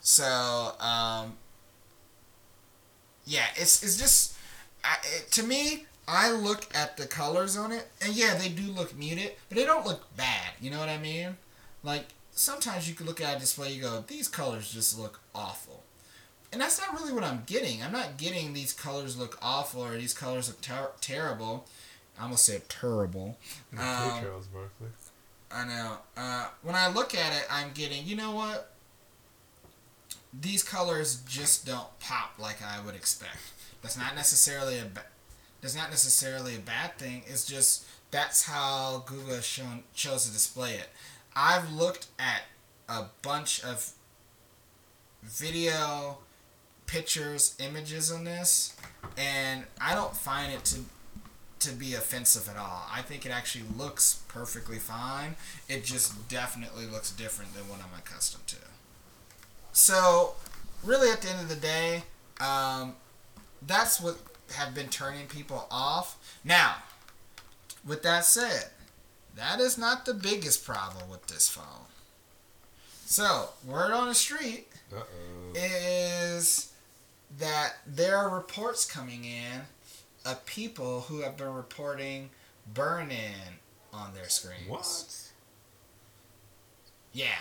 [0.00, 1.34] So, um,
[3.26, 4.34] yeah, it's, it's just,
[4.82, 8.62] I, it, to me, I look at the colors on it, and yeah, they do
[8.62, 10.52] look muted, but they don't look bad.
[10.60, 11.36] You know what I mean?
[11.84, 15.84] Like, sometimes you can look at a display, you go, these colors just look awful.
[16.52, 17.80] And that's not really what I'm getting.
[17.80, 21.66] I'm not getting these colors look awful or these colors look ter- terrible.
[22.18, 23.38] I almost said terrible.
[23.72, 24.88] Um, Charles Barkley.
[25.52, 25.98] I know.
[26.16, 28.72] Uh, when I look at it, I'm getting, you know what?
[30.38, 33.38] These colors just don't pop like I would expect.
[33.82, 34.86] That's not necessarily a
[35.60, 37.22] that's not necessarily a bad thing.
[37.26, 40.88] It's just that's how Google has shown chose to display it.
[41.34, 42.42] I've looked at
[42.88, 43.92] a bunch of
[45.22, 46.18] video,
[46.86, 48.76] pictures, images on this,
[49.16, 50.80] and I don't find it to
[51.60, 52.86] to be offensive at all.
[52.90, 55.36] I think it actually looks perfectly fine.
[55.68, 58.56] It just definitely looks different than what I'm accustomed to.
[59.72, 60.36] So,
[60.82, 62.04] really, at the end of the day,
[62.40, 62.94] um,
[63.66, 64.16] that's what
[64.52, 66.16] have been turning people off.
[66.44, 66.76] Now,
[67.86, 68.66] with that said,
[69.36, 71.86] that is not the biggest problem with this phone.
[73.06, 75.52] So, word on the street Uh oh.
[75.54, 76.72] is
[77.38, 79.62] that there are reports coming in
[80.24, 82.30] of people who have been reporting
[82.72, 83.58] burn in
[83.92, 84.68] on their screens.
[84.68, 85.30] What?
[87.12, 87.38] Yeah.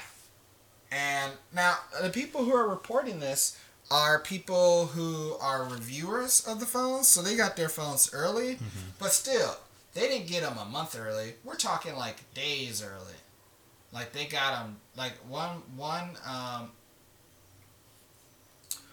[0.92, 3.58] And now the people who are reporting this
[3.92, 8.60] are people who are reviewers of the phones, so they got their phones early,
[9.00, 9.58] but still,
[9.94, 11.34] they didn't get them a month early.
[11.44, 13.14] We're talking like days early.
[13.92, 16.72] Like they got them like one one um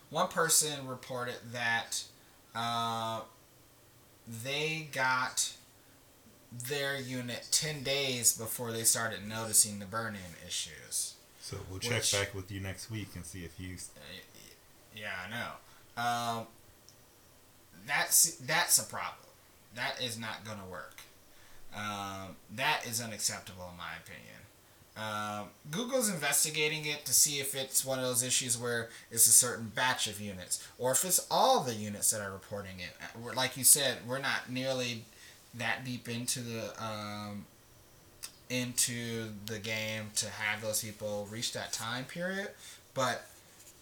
[0.08, 2.02] one person reported that
[2.54, 3.20] uh,
[4.44, 5.52] they got
[6.68, 11.14] their unit 10 days before they started noticing the burn-in issues.
[11.40, 13.76] So we'll check Which- back with you next week and see if you.
[14.96, 16.02] Yeah, I know.
[16.02, 16.46] Um,
[17.86, 19.28] that's that's a problem.
[19.74, 21.00] That is not going to work.
[21.74, 24.22] Um, that is unacceptable in my opinion.
[24.96, 29.30] Um, Google's investigating it to see if it's one of those issues where it's a
[29.30, 32.96] certain batch of units, or if it's all the units that are reporting it.
[33.02, 35.04] Uh, like you said, we're not nearly
[35.54, 37.44] that deep into the um,
[38.48, 42.48] into the game to have those people reach that time period,
[42.94, 43.26] but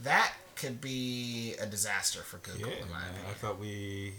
[0.00, 4.14] that could be a disaster for Google, Yeah, in my man, I thought we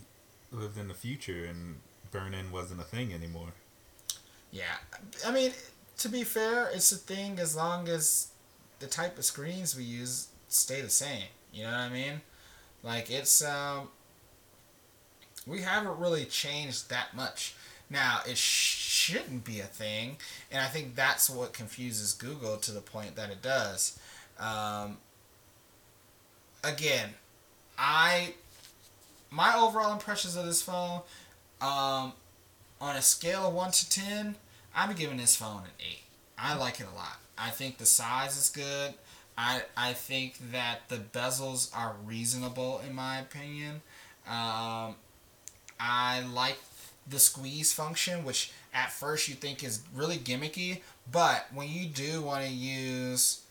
[0.51, 1.77] lived in the future and
[2.11, 3.49] burn in wasn't a thing anymore.
[4.51, 4.75] Yeah,
[5.25, 5.51] I mean,
[5.97, 8.29] to be fair, it's a thing as long as
[8.79, 11.25] the type of screens we use stay the same.
[11.51, 12.21] You know what I mean?
[12.83, 13.89] Like it's um,
[15.47, 17.55] we haven't really changed that much.
[17.89, 20.17] Now it sh- shouldn't be a thing,
[20.51, 23.99] and I think that's what confuses Google to the point that it does.
[24.39, 24.97] Um,
[26.65, 27.09] again,
[27.77, 28.33] I
[29.31, 31.01] my overall impressions of this phone,
[31.61, 32.13] um,
[32.79, 34.35] on a scale of one to ten,
[34.75, 36.03] I'm giving this phone an eight.
[36.37, 37.17] I like it a lot.
[37.37, 38.93] I think the size is good.
[39.37, 43.81] I I think that the bezels are reasonable in my opinion.
[44.27, 44.95] Um,
[45.79, 46.57] I like
[47.07, 52.21] the squeeze function, which at first you think is really gimmicky, but when you do
[52.21, 53.41] want to use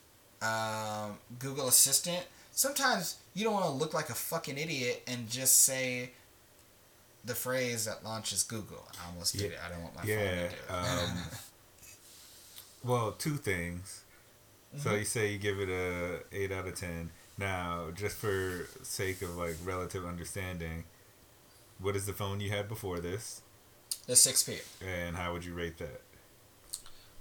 [0.43, 5.63] um, Google Assistant, sometimes you don't want to look like a fucking idiot and just
[5.63, 6.11] say,
[7.25, 8.87] the phrase that launches Google.
[9.03, 9.57] I almost did Yeah.
[9.57, 9.59] it.
[9.65, 10.71] I don't want my Yeah, phone to do it.
[11.09, 11.23] um,
[12.85, 14.01] Well, two things.
[14.77, 14.99] So Mm-hmm.
[14.99, 17.11] you say you give it a eight out of ten.
[17.39, 20.85] Now, just for sake of like relative understanding,
[21.79, 23.41] what is the phone you had before this,
[24.07, 24.61] the 6P.
[24.87, 26.03] and how would you rate that?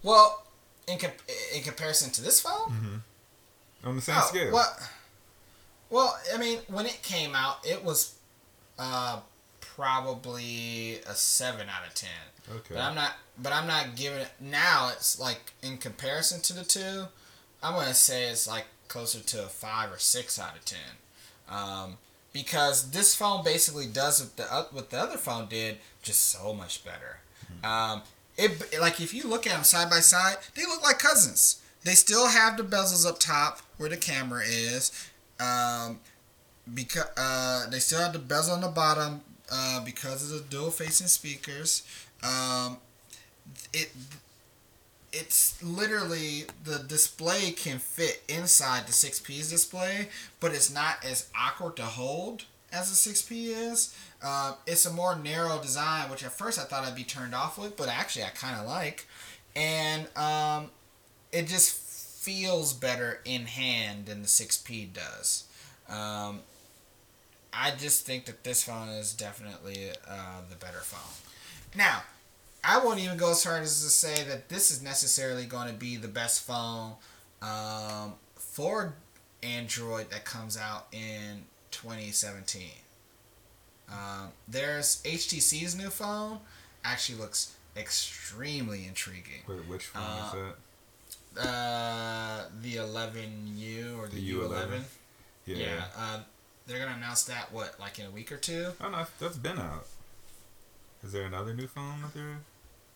[0.01, 0.43] Well,
[0.87, 1.21] in comp-
[1.55, 3.87] in comparison to this phone, Mm-hmm.
[3.87, 4.51] On the same Oh, scale.
[4.53, 4.77] Well,
[5.93, 8.15] well, I mean, when it came out, it was
[8.79, 9.19] uh,
[9.61, 12.09] probably a seven out of ten.
[12.49, 12.73] Okay.
[12.73, 13.11] But I'm not.
[13.39, 14.89] But I'm not giving it now.
[14.91, 17.05] It's like in comparison to the two,
[17.61, 20.79] I'm gonna say it's like closer to a five or six out of ten,
[21.47, 21.97] um,
[22.33, 26.83] because this phone basically does what the what the other phone did, just so much
[26.83, 27.19] better.
[27.63, 28.01] Um,
[28.35, 31.61] it like if you look at them side by side, they look like cousins.
[31.83, 35.09] They still have the bezels up top where the camera is.
[35.39, 35.99] Um,
[36.73, 40.71] because uh, they still have the bezel on the bottom uh, because of the dual
[40.71, 41.83] facing speakers.
[42.23, 42.77] Um,
[43.73, 43.91] it
[45.11, 50.07] it's literally the display can fit inside the 6P's display,
[50.39, 53.95] but it's not as awkward to hold as the 6P is.
[54.23, 57.59] Uh, it's a more narrow design, which at first I thought I'd be turned off
[57.59, 59.07] with, but actually I kind of like.
[59.55, 60.71] And um,
[61.31, 61.82] it just
[62.23, 65.43] feels better in hand than the 6P does.
[65.89, 66.39] Um,
[67.51, 71.13] I just think that this phone is definitely uh, the better phone.
[71.75, 72.03] Now,
[72.63, 75.73] I won't even go as far as to say that this is necessarily going to
[75.73, 76.93] be the best phone
[77.41, 78.93] um, for
[79.43, 82.61] Android that comes out in 2017.
[83.91, 86.39] Um, there's HTC's new phone.
[86.85, 89.41] Actually, looks extremely intriguing.
[89.47, 90.55] Wait, which phone Uh, is that?
[91.39, 94.49] Uh, the 11U or the, The U11.
[94.67, 94.81] U11.
[95.45, 95.55] Yeah.
[95.57, 95.83] Yeah.
[95.97, 96.19] uh,
[96.67, 98.67] they're gonna announce that what, like in a week or two?
[98.79, 99.85] Oh no, that's been out.
[101.03, 102.37] Is there another new phone that they're?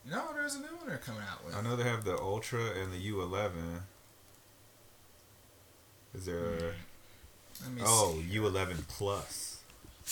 [0.09, 1.53] No, there's a new one they're coming out with.
[1.55, 3.49] I know they have the Ultra and the U11.
[6.15, 6.73] Is there?
[7.63, 8.37] Let me Oh, see.
[8.37, 9.57] U11 Plus.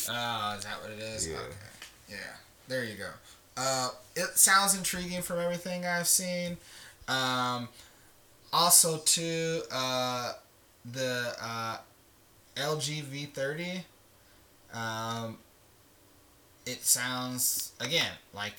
[0.10, 1.28] Oh, is that what it is?
[1.28, 1.36] Yeah.
[1.38, 1.54] Okay.
[2.10, 2.18] Yeah.
[2.68, 3.10] There you go.
[3.56, 6.58] Uh, it sounds intriguing from everything I've seen.
[7.08, 7.70] Um,
[8.54, 10.34] also, too, uh,
[10.92, 11.78] the uh,
[12.56, 13.84] LG V30.
[14.74, 15.38] Um,
[16.66, 18.56] it sounds again like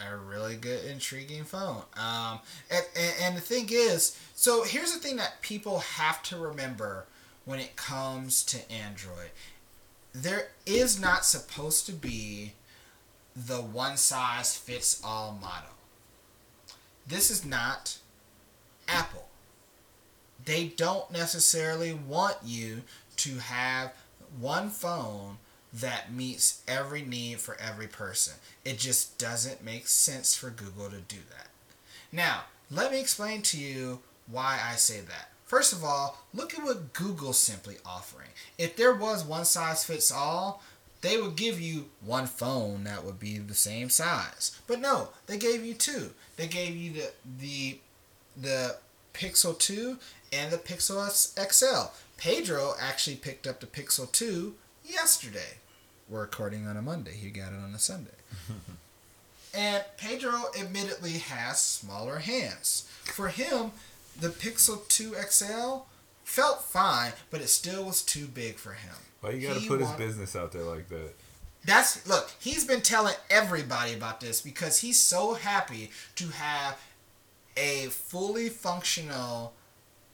[0.00, 1.82] a really good, intriguing phone.
[1.96, 2.40] Um,
[2.70, 7.06] and, and, and the thing is, so here's the thing that people have to remember
[7.44, 9.30] when it comes to Android
[10.22, 12.52] there is not supposed to be
[13.36, 15.70] the one size fits all model.
[17.06, 17.98] This is not
[18.88, 19.26] Apple.
[20.44, 22.82] They don't necessarily want you
[23.16, 23.92] to have
[24.40, 25.38] one phone
[25.72, 28.34] that meets every need for every person.
[28.64, 31.48] It just doesn't make sense for Google to do that.
[32.10, 35.30] Now, let me explain to you why I say that.
[35.44, 38.28] First of all, look at what Google's simply offering.
[38.58, 40.62] If there was one size fits all,
[41.00, 44.58] they would give you one phone that would be the same size.
[44.66, 46.10] But no, they gave you two.
[46.36, 47.78] They gave you the the
[48.40, 48.76] the
[49.14, 49.98] Pixel 2
[50.32, 51.90] and the Pixel XL.
[52.16, 55.58] Pedro actually picked up the Pixel 2 yesterday.
[56.08, 57.12] We're recording on a Monday.
[57.12, 58.10] He got it on a Sunday.
[59.54, 62.88] and Pedro admittedly has smaller hands.
[63.04, 63.72] For him,
[64.18, 65.84] the Pixel 2 XL
[66.24, 68.94] felt fine, but it still was too big for him.
[69.20, 71.14] Why you gotta He put his business out there like that?
[71.64, 76.78] That's look, he's been telling everybody about this because he's so happy to have
[77.58, 79.52] a fully functional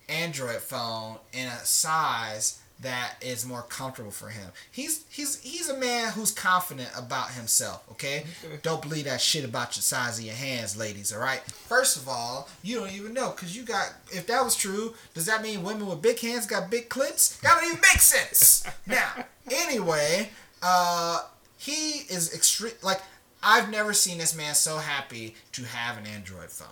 [0.08, 4.50] Android phone in a size that is more comfortable for him.
[4.70, 8.24] He's he's he's a man who's confident about himself, okay?
[8.62, 11.40] Don't believe that shit about your size of your hands, ladies, all right?
[11.40, 15.26] First of all, you don't even know cuz you got if that was true, does
[15.26, 17.40] that mean women with big hands got big clits?
[17.40, 18.64] That don't even make sense.
[18.86, 20.30] now, anyway,
[20.62, 21.22] uh
[21.56, 23.00] he is extreme like
[23.42, 26.68] I've never seen this man so happy to have an Android phone.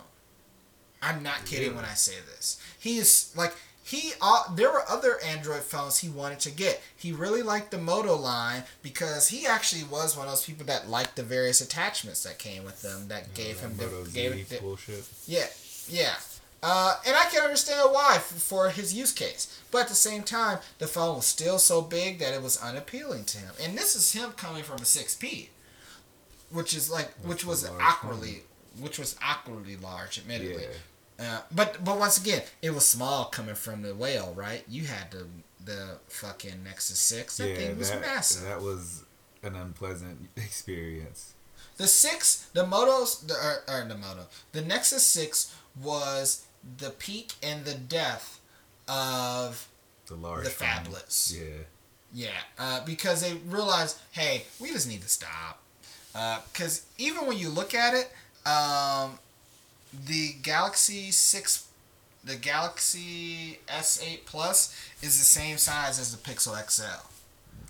[1.03, 2.61] I'm not kidding when I say this.
[2.79, 6.81] He is like he uh, there were other Android phones he wanted to get.
[6.97, 10.89] He really liked the Moto line because he actually was one of those people that
[10.89, 14.41] liked the various attachments that came with them that gave him the, Moto gave Z
[14.41, 15.05] it the, bullshit.
[15.27, 15.47] yeah,
[15.89, 16.15] yeah.
[16.65, 19.61] Uh, and I can understand why f- for his use case.
[19.73, 23.25] But at the same time, the phone was still so big that it was unappealing
[23.25, 23.51] to him.
[23.61, 25.49] And this is him coming from a 6P,
[26.53, 28.43] which is like, which was awkwardly,
[28.79, 30.63] which was awkwardly large, admittedly.
[30.63, 30.69] Yeah.
[31.19, 34.65] Uh, but but once again, it was small coming from the whale, right?
[34.69, 35.27] You had the
[35.65, 37.37] the fucking Nexus Six.
[37.37, 38.43] That yeah, thing was that, massive.
[38.43, 39.05] that was
[39.43, 41.35] an unpleasant experience.
[41.77, 46.45] The six, the Moto's, the or, or the Moto, the Nexus Six was
[46.79, 48.41] the peak and the death
[48.89, 49.69] of
[50.07, 51.35] The large the phablets.
[51.37, 51.65] Yeah.
[52.15, 55.63] Yeah, uh, because they realized, hey, we just need to stop.
[56.53, 58.13] Because even when you look at it,
[58.47, 59.19] um,
[60.07, 61.69] the Galaxy Six,
[62.25, 67.07] the Galaxy S Eight Plus is the same size as the Pixel XL.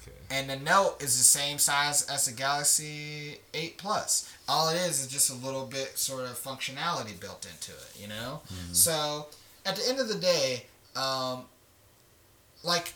[0.01, 0.17] Okay.
[0.31, 4.33] And the Note is the same size as the Galaxy 8 Plus.
[4.49, 8.09] All it is is just a little bit sort of functionality built into it, you
[8.09, 8.41] know?
[8.73, 9.27] So,
[9.65, 10.67] at the end of the day,
[10.97, 11.45] um,
[12.63, 12.95] like,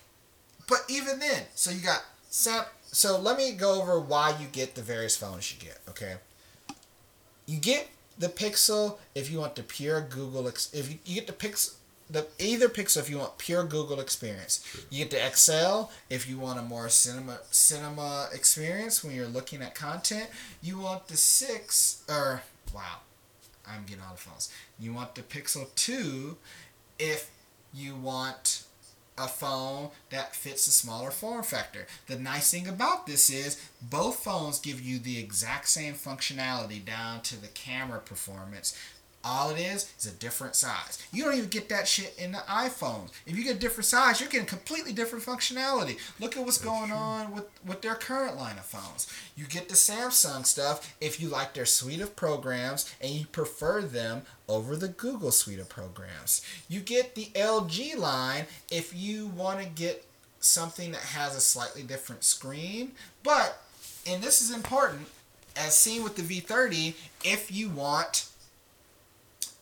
[0.69, 2.65] but even then, so you got Sam.
[2.91, 6.17] So let me go over why you get the various phones you get, okay?
[7.47, 7.89] You get
[8.19, 11.75] the Pixel if you want the pure Google, ex- if you, you get the Pixel,
[12.09, 14.65] the either Pixel if you want pure Google experience.
[14.91, 19.63] You get the XL if you want a more cinema cinema experience when you're looking
[19.63, 20.29] at content.
[20.63, 22.43] You want the six or
[22.75, 23.01] wow,
[23.67, 24.53] I'm getting all the phones.
[24.79, 26.37] You want the Pixel two
[26.99, 27.31] if
[27.75, 28.63] you want
[29.19, 31.87] a phone that fits a smaller form factor.
[32.07, 37.23] The nice thing about this is both phones give you the exact same functionality down
[37.23, 38.79] to the camera performance.
[39.29, 41.05] All it is is a different size.
[41.13, 43.11] You don't even get that shit in the iPhones.
[43.27, 45.99] If you get a different size, you're getting completely different functionality.
[46.21, 49.13] Look at what's going on with, with their current line of phones.
[49.35, 53.83] You get the Samsung stuff if you like their suite of programs and you prefer
[53.83, 56.41] them over the Google suite of programs.
[56.69, 60.07] You get the LG line if you want to get
[60.39, 62.93] something that has a slightly different screen.
[63.25, 63.61] But,
[64.07, 65.09] and this is important,
[65.57, 68.29] as seen with the V30, if you want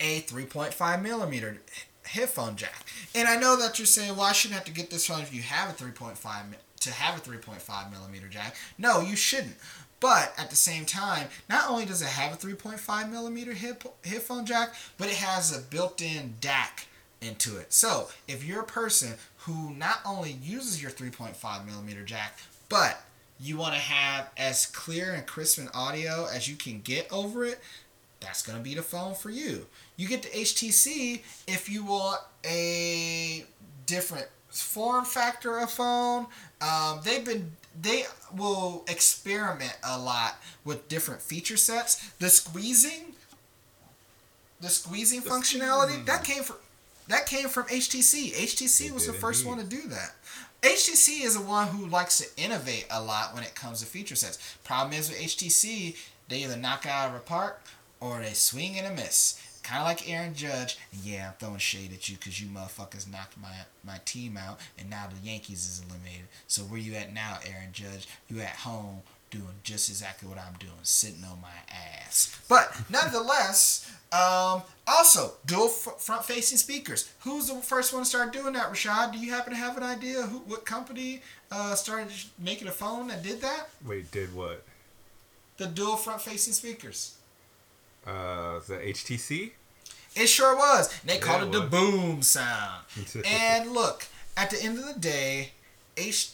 [0.04, 1.56] a 3.5 millimeter
[2.04, 2.84] headphone jack.
[3.14, 5.34] And I know that you're saying, well, I shouldn't have to get this phone if
[5.34, 8.54] you have a 3.5 mi- to have a 3.5 millimeter jack.
[8.76, 9.56] No, you shouldn't.
[10.00, 14.44] But at the same time, not only does it have a 3.5 millimeter hip, headphone
[14.44, 16.84] jack, but it has a built-in DAC
[17.22, 17.72] into it.
[17.72, 22.38] So if you're a person who not only uses your 3.5 millimeter jack,
[22.68, 23.00] but
[23.40, 27.46] you want to have as clear and crisp an audio as you can get over
[27.46, 27.58] it,
[28.24, 29.66] that's going to be the phone for you.
[29.96, 33.44] You get the HTC if you want a
[33.86, 36.26] different form factor of phone.
[36.60, 38.04] Um, they've been they
[38.36, 42.10] will experiment a lot with different feature sets.
[42.18, 43.14] The squeezing,
[44.60, 46.56] the squeezing The functionality that came from
[47.08, 48.32] that came from HTC.
[48.32, 49.56] HTC They was the first indeed.
[49.56, 50.14] one to do that.
[50.62, 54.16] HTC is the one who likes to innovate a lot when it comes to feature
[54.16, 54.38] sets.
[54.64, 55.96] Problem is with HTC,
[56.28, 57.62] they either knock it out of the park
[58.00, 59.38] or they swing and a miss.
[59.64, 60.78] Kind of like Aaron Judge.
[60.92, 64.60] And yeah, I'm throwing shade at you because you motherfuckers knocked my my team out,
[64.78, 66.26] and now the Yankees is eliminated.
[66.46, 68.06] So where you at now, Aaron Judge?
[68.28, 69.00] You at home
[69.30, 72.40] doing just exactly what I'm doing, sitting on my ass.
[72.48, 77.10] But nonetheless, um, also dual f- front-facing speakers.
[77.20, 78.70] Who's the first one to start doing that?
[78.70, 82.70] Rashad, do you happen to have an idea who what company uh, started making a
[82.70, 83.70] phone that did that?
[83.84, 84.62] Wait, did what?
[85.56, 87.16] The dual front-facing speakers.
[88.06, 89.52] Uh, the HTC?
[90.14, 90.92] It sure was.
[91.04, 92.84] They Yeah, called it it the boom sound.
[93.24, 95.52] and look, at the end of the day,
[95.96, 96.30] H,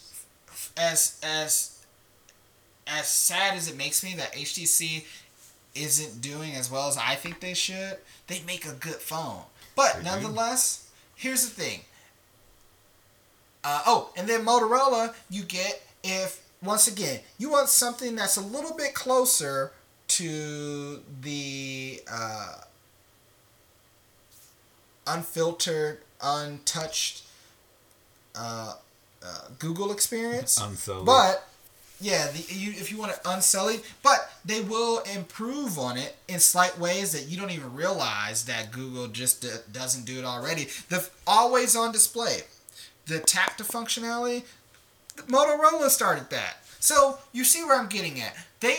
[0.76, 1.78] as as
[2.86, 5.04] as sad as it makes me that HTC
[5.74, 9.42] isn't doing as well as I think they should, they make a good phone.
[9.76, 10.04] But They do.
[10.06, 11.80] nonetheless, here's the thing.
[13.62, 18.40] Uh, oh, and then Motorola, you get if once again you want something that's a
[18.40, 19.72] little bit closer
[20.20, 22.56] to the uh,
[25.06, 27.22] unfiltered, untouched
[28.36, 28.74] uh,
[29.24, 30.60] uh, Google experience.
[30.62, 31.06] Unsullied.
[31.06, 31.48] But
[32.02, 36.38] yeah, the, you, if you want it unsullied, but they will improve on it in
[36.38, 40.68] slight ways that you don't even realize that Google just d- doesn't do it already.
[40.90, 42.42] The always on display,
[43.06, 44.44] the tap to functionality,
[45.28, 46.58] Motorola started that.
[46.78, 48.36] So you see where I'm getting at.
[48.60, 48.78] They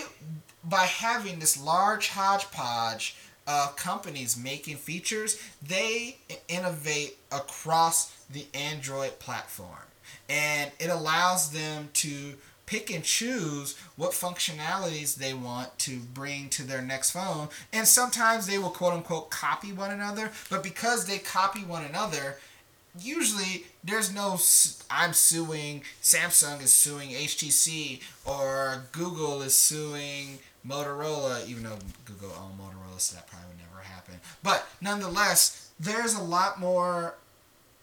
[0.64, 3.16] by having this large hodgepodge
[3.48, 9.70] of companies making features, they innovate across the Android platform.
[10.30, 12.36] And it allows them to
[12.66, 17.50] pick and choose what functionalities they want to bring to their next phone.
[17.74, 22.38] And sometimes they will quote unquote copy one another, but because they copy one another,
[22.98, 24.38] usually there's no
[24.90, 32.60] I'm suing Samsung is suing HTC or Google is suing Motorola even though Google owned
[32.60, 37.16] Motorola so that probably would never happen but nonetheless there's a lot more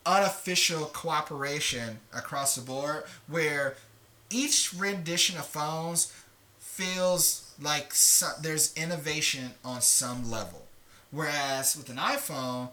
[0.07, 3.77] unofficial cooperation across the board where
[4.31, 6.13] each rendition of phones
[6.59, 10.63] feels like so, there's innovation on some level.
[11.11, 12.69] Whereas with an iPhone,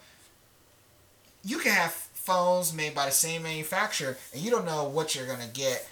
[1.43, 5.27] you can have phones made by the same manufacturer and you don't know what you're
[5.27, 5.87] going to get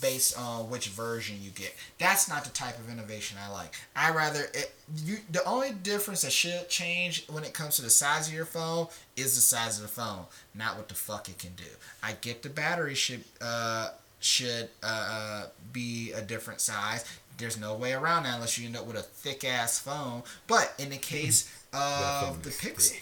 [0.00, 1.74] based on which version you get.
[1.98, 3.74] That's not the type of innovation I like.
[3.96, 7.90] I rather it, you the only difference that should change when it comes to the
[7.90, 11.38] size of your phone is the size of the phone, not what the fuck it
[11.38, 11.64] can do.
[12.02, 13.90] I get the battery should uh
[14.20, 17.04] should uh, be a different size.
[17.36, 20.22] There's no way around that unless you end up with a thick ass phone.
[20.46, 23.00] But in the case of the Pixel,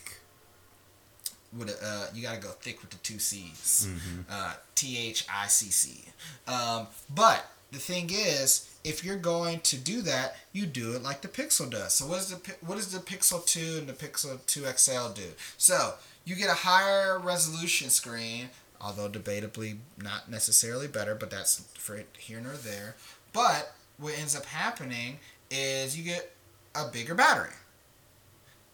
[1.56, 3.88] with a, uh, you gotta go thick with the two C's.
[4.30, 6.04] Uh, T H I C C.
[6.46, 11.22] Um, but the thing is, if you're going to do that, you do it like
[11.22, 11.94] the Pixel does.
[11.94, 15.28] So what is the what does the Pixel Two and the Pixel Two XL do?
[15.56, 15.94] So
[16.24, 18.50] you get a higher resolution screen,
[18.80, 22.96] although debatably not necessarily better, but that's for here nor there.
[23.32, 25.18] But what ends up happening
[25.50, 26.34] is you get
[26.74, 27.54] a bigger battery.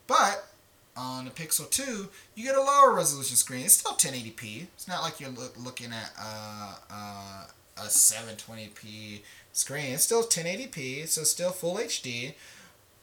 [0.06, 0.47] But
[0.98, 3.64] on the Pixel 2, you get a lower resolution screen.
[3.64, 4.66] It's still 1080p.
[4.74, 7.44] It's not like you're loo- looking at uh, uh,
[7.78, 9.20] a 720p
[9.52, 9.92] screen.
[9.92, 12.34] It's still 1080p, so still full HD.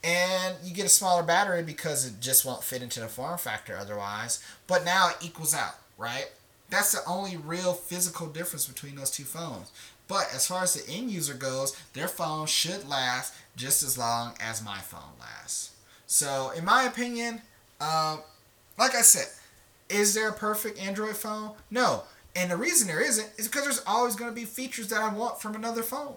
[0.04, 3.78] And you get a smaller battery because it just won't fit into the form factor
[3.78, 4.44] otherwise.
[4.68, 6.30] But now it equals out, right?
[6.70, 9.72] That's the only real physical difference between those two phones.
[10.08, 14.34] But as far as the end user goes, their phone should last just as long
[14.40, 15.72] as my phone lasts.
[16.06, 17.42] So, in my opinion,
[17.86, 18.20] um,
[18.78, 19.28] like I said,
[19.90, 21.52] is there a perfect Android phone?
[21.70, 22.04] No.
[22.36, 25.14] And the reason there isn't is because there's always going to be features that I
[25.14, 26.16] want from another phone.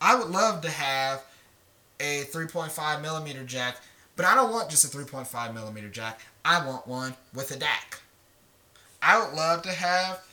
[0.00, 1.22] I would love to have
[2.00, 3.78] a 3.5 millimeter jack,
[4.16, 6.20] but I don't want just a 3.5 millimeter jack.
[6.44, 8.00] I want one with a DAC.
[9.02, 10.24] I would love to have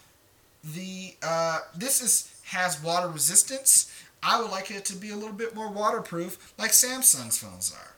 [0.64, 3.94] the uh, this is has water resistance.
[4.24, 7.96] I would like it to be a little bit more waterproof, like Samsung's phones are.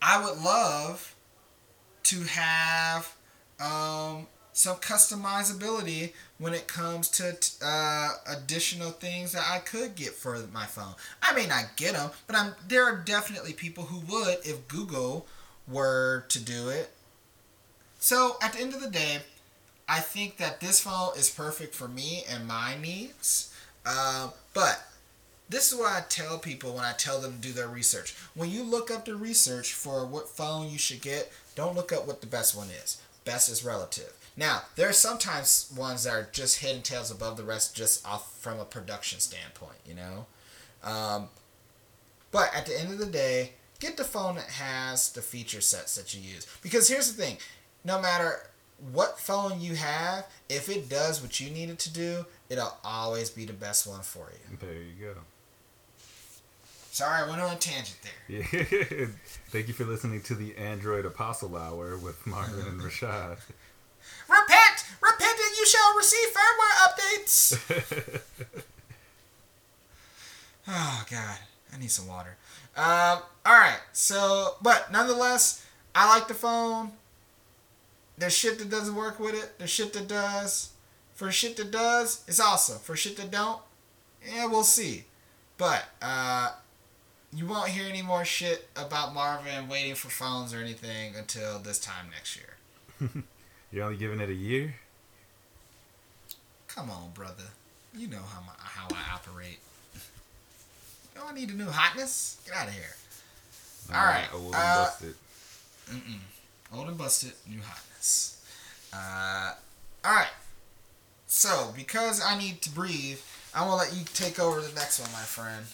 [0.00, 1.11] I would love
[2.04, 3.14] to have
[3.60, 10.38] um, some customizability when it comes to uh, additional things that I could get for
[10.52, 10.94] my phone.
[11.22, 15.26] I may not get them, but I'm there are definitely people who would if Google
[15.68, 16.90] were to do it.
[17.98, 19.20] So at the end of the day,
[19.88, 23.54] I think that this phone is perfect for me and my needs.
[23.86, 24.82] Uh, but
[25.48, 28.14] this is what I tell people when I tell them to do their research.
[28.34, 32.06] When you look up the research for what phone you should get, don't look up
[32.06, 33.00] what the best one is.
[33.24, 34.12] Best is relative.
[34.36, 38.06] Now, there are sometimes ones that are just head and tails above the rest, just
[38.06, 40.26] off from a production standpoint, you know?
[40.82, 41.28] Um,
[42.30, 45.96] but at the end of the day, get the phone that has the feature sets
[45.96, 46.46] that you use.
[46.62, 47.36] Because here's the thing
[47.84, 48.48] no matter
[48.92, 53.30] what phone you have, if it does what you need it to do, it'll always
[53.30, 54.56] be the best one for you.
[54.58, 55.20] There you go.
[56.92, 58.12] Sorry, I went on a tangent there.
[58.28, 59.06] Yeah.
[59.48, 63.38] Thank you for listening to the Android Apostle Hour with Marvin and Rashad.
[64.28, 64.84] Repent!
[65.00, 68.20] Repent and you shall receive firmware updates!
[70.68, 71.38] oh, God.
[71.72, 72.36] I need some water.
[72.76, 75.64] Um, alright, so, but nonetheless,
[75.94, 76.92] I like the phone.
[78.18, 79.54] There's shit that doesn't work with it.
[79.56, 80.72] There's shit that does.
[81.14, 82.80] For shit that does, it's awesome.
[82.80, 83.62] For shit that don't,
[84.30, 85.04] yeah, we'll see.
[85.56, 86.50] But, uh,
[87.34, 91.78] you won't hear any more shit about Marvin waiting for phones or anything until this
[91.78, 93.22] time next year.
[93.72, 94.74] You're only giving it a year?
[96.68, 97.44] Come on, brother.
[97.94, 99.58] You know how my, how I operate.
[101.14, 102.40] Do I need a new hotness?
[102.46, 102.96] Get out of here.
[103.94, 105.14] All right, Old and uh, busted.
[106.74, 108.42] Old and busted, new hotness.
[108.92, 109.54] Uh,
[110.04, 110.30] all right.
[111.26, 113.20] So, because I need to breathe,
[113.54, 115.64] I'm gonna let you take over the next one, my friend.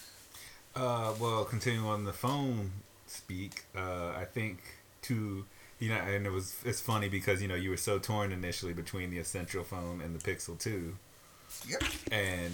[0.78, 2.70] Uh, well, continuing on the phone
[3.06, 4.58] speak, uh, I think
[5.02, 5.44] to
[5.80, 8.72] you know, and it was it's funny because you know you were so torn initially
[8.72, 10.94] between the Essential phone and the Pixel Two,
[11.68, 11.82] Yep.
[12.12, 12.52] and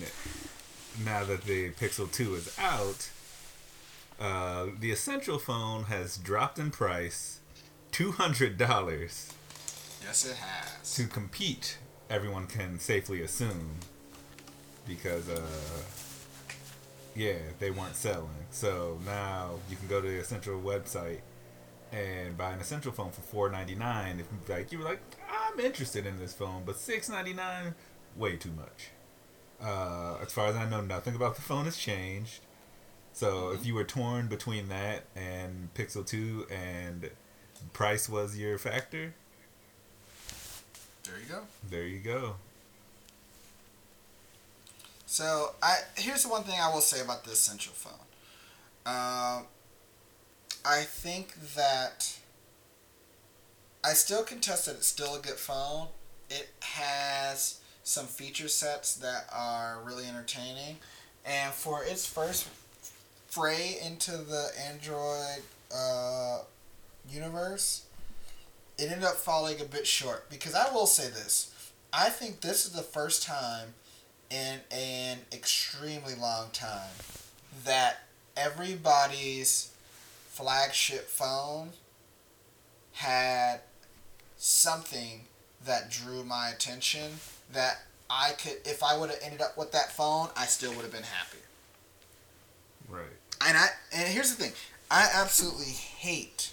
[1.04, 3.10] now that the Pixel Two is out,
[4.18, 7.40] uh, the Essential phone has dropped in price,
[7.92, 9.32] two hundred dollars
[10.02, 10.94] Yes, it has.
[10.94, 11.76] to compete.
[12.08, 13.70] Everyone can safely assume
[14.86, 15.40] because uh,
[17.14, 18.28] yeah, they weren't selling.
[18.50, 21.20] So now you can go to the Essential website
[21.92, 24.20] and buy an Essential phone for four ninety nine.
[24.20, 25.00] If like you were like,
[25.30, 27.74] I'm interested in this phone, but six ninety nine,
[28.16, 28.90] way too much.
[29.62, 32.40] Uh, as far as I know, nothing about the phone has changed.
[33.12, 37.10] So if you were torn between that and Pixel Two and
[37.72, 39.14] price was your factor,
[41.04, 41.40] There you go.
[41.70, 42.34] there you go.
[45.14, 47.92] So I here's the one thing I will say about the Essential phone.
[48.84, 49.44] Um,
[50.64, 52.18] I think that
[53.84, 55.86] I still contest that it's still a good phone.
[56.28, 60.78] It has some feature sets that are really entertaining,
[61.24, 62.48] and for its first
[63.28, 66.40] fray into the Android uh,
[67.08, 67.84] universe,
[68.78, 70.28] it ended up falling a bit short.
[70.28, 71.54] Because I will say this,
[71.92, 73.74] I think this is the first time
[74.30, 76.90] in an extremely long time
[77.64, 78.00] that
[78.36, 79.72] everybody's
[80.28, 81.70] flagship phone
[82.92, 83.60] had
[84.36, 85.22] something
[85.64, 87.12] that drew my attention
[87.52, 90.82] that I could if I would have ended up with that phone, I still would
[90.82, 91.38] have been happy.
[92.88, 93.04] Right.
[93.46, 94.52] And I and here's the thing.
[94.90, 96.50] I absolutely hate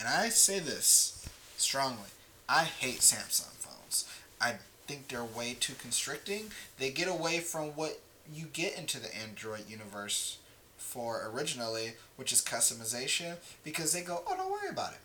[0.00, 1.26] and I say this
[1.56, 2.10] strongly.
[2.48, 4.08] I hate Samsung phones.
[4.40, 4.54] I
[4.88, 6.50] think they're way too constricting.
[6.78, 8.00] They get away from what
[8.32, 10.38] you get into the Android universe
[10.76, 14.98] for originally, which is customization, because they go, oh, don't worry about it.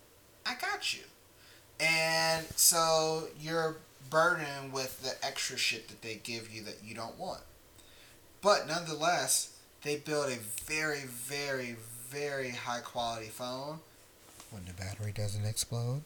[0.45, 1.03] I got you.
[1.79, 3.75] And so you're
[4.09, 7.41] burdened with the extra shit that they give you that you don't want.
[8.41, 11.75] But nonetheless, they build a very, very,
[12.09, 13.79] very high quality phone.
[14.51, 16.03] When the battery doesn't explode.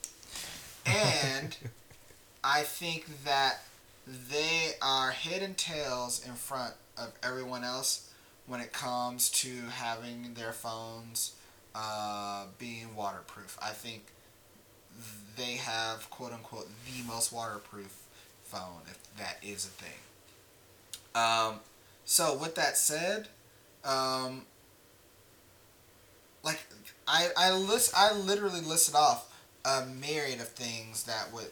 [0.85, 1.57] And
[2.49, 3.59] I think that
[4.05, 8.09] they are head and tails in front of everyone else
[8.45, 11.33] when it comes to having their phones
[11.75, 13.57] uh, being waterproof.
[13.61, 14.05] I think
[15.35, 17.93] they have quote unquote the most waterproof
[18.45, 19.99] phone, if that is a thing.
[21.15, 21.59] Um,
[22.05, 23.27] so with that said,
[23.83, 24.43] um,
[26.43, 26.65] like
[27.05, 29.33] I I list I literally listed off
[29.65, 31.51] a myriad of things that would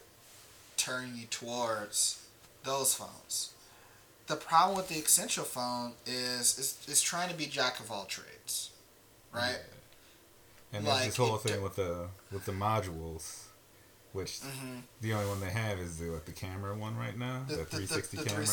[0.77, 2.25] turn you towards
[2.63, 3.51] those phones.
[4.27, 8.05] The problem with the essential phone is is, is trying to be jack of all
[8.05, 8.71] trades,
[9.33, 9.59] right?
[10.71, 10.77] Yeah.
[10.77, 13.43] And there's Like, this whole thing with the with the modules,
[14.13, 14.77] which Mm-hmm.
[15.01, 18.17] the only one they have is the like the camera one right now, the, 360
[18.17, 18.45] camera.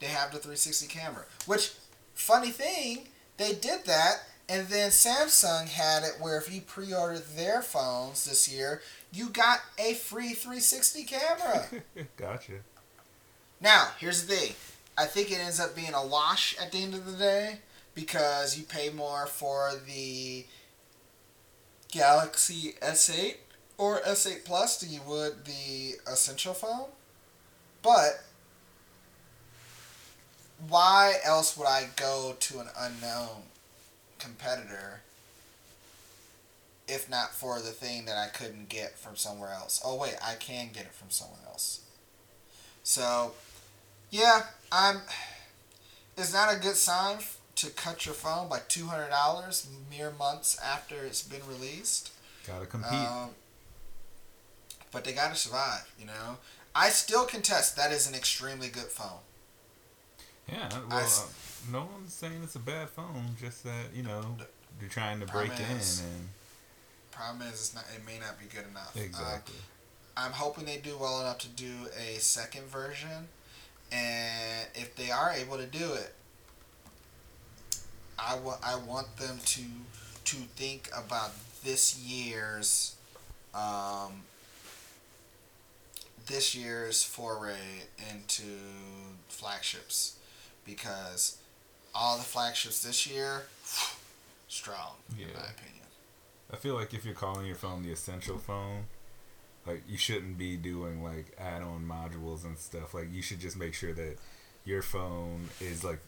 [0.00, 1.24] they have the 360 camera.
[1.46, 1.72] Which,
[2.14, 7.62] funny thing, they did that, and then Samsung had it where if you pre-ordered their
[7.62, 8.82] phones this year,
[9.12, 11.66] you got a free 360 camera.
[12.16, 12.52] gotcha.
[13.60, 14.54] Now, here's the thing.
[14.96, 17.58] I think it ends up being a wash at the end of the day
[17.94, 20.44] because you pay more for the
[21.90, 23.36] Galaxy S8
[23.78, 26.88] or S8 Plus than you would the Essential phone.
[27.82, 28.24] But
[30.68, 33.42] why else would I go to an unknown
[34.18, 35.02] competitor
[36.88, 39.80] if not for the thing that I couldn't get from somewhere else?
[39.84, 41.80] Oh wait, I can get it from someone else.
[42.82, 43.32] So,
[44.10, 45.02] yeah, I'm.
[46.16, 47.18] It's not a good sign
[47.56, 52.10] to cut your phone by two hundred dollars mere months after it's been released.
[52.46, 52.92] Gotta compete.
[52.92, 53.30] Um,
[54.90, 56.38] but they gotta survive, you know.
[56.74, 59.20] I still contest that is an extremely good phone.
[60.50, 60.68] yeah.
[60.88, 61.24] Well, s-
[61.68, 63.36] uh, no one's saying it's a bad phone.
[63.40, 64.36] Just that you know
[64.80, 66.28] you're trying to break in and
[67.18, 67.84] Problem is, it's not.
[67.94, 68.96] It may not be good enough.
[68.96, 69.56] Uh, exactly.
[70.16, 73.28] I'm hoping they do well enough to do a second version,
[73.90, 76.14] and if they are able to do it,
[78.16, 79.62] I want I want them to
[80.26, 81.32] to think about
[81.64, 82.94] this year's
[83.52, 84.22] um,
[86.28, 88.44] this year's foray into
[89.28, 90.18] flagships
[90.64, 91.38] because
[91.92, 93.42] all the flagships this year
[94.46, 95.77] strong in my opinion.
[96.52, 98.84] I feel like if you're calling your phone the essential phone,
[99.66, 102.94] like you shouldn't be doing like add-on modules and stuff.
[102.94, 104.16] Like you should just make sure that
[104.64, 106.00] your phone is like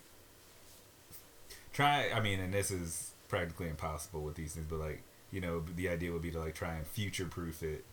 [1.73, 2.11] try.
[2.15, 5.89] I mean, and this is practically impossible with these things, but like you know, the
[5.89, 7.85] idea would be to like try and future-proof it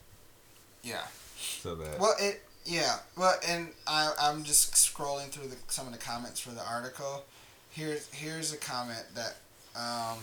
[0.84, 1.04] Yeah.
[1.38, 2.98] so that Well, it yeah.
[3.18, 7.26] Well, and I I'm just scrolling through the, some of the comments for the article.
[7.72, 9.36] Here's here's a comment that
[9.76, 10.20] um.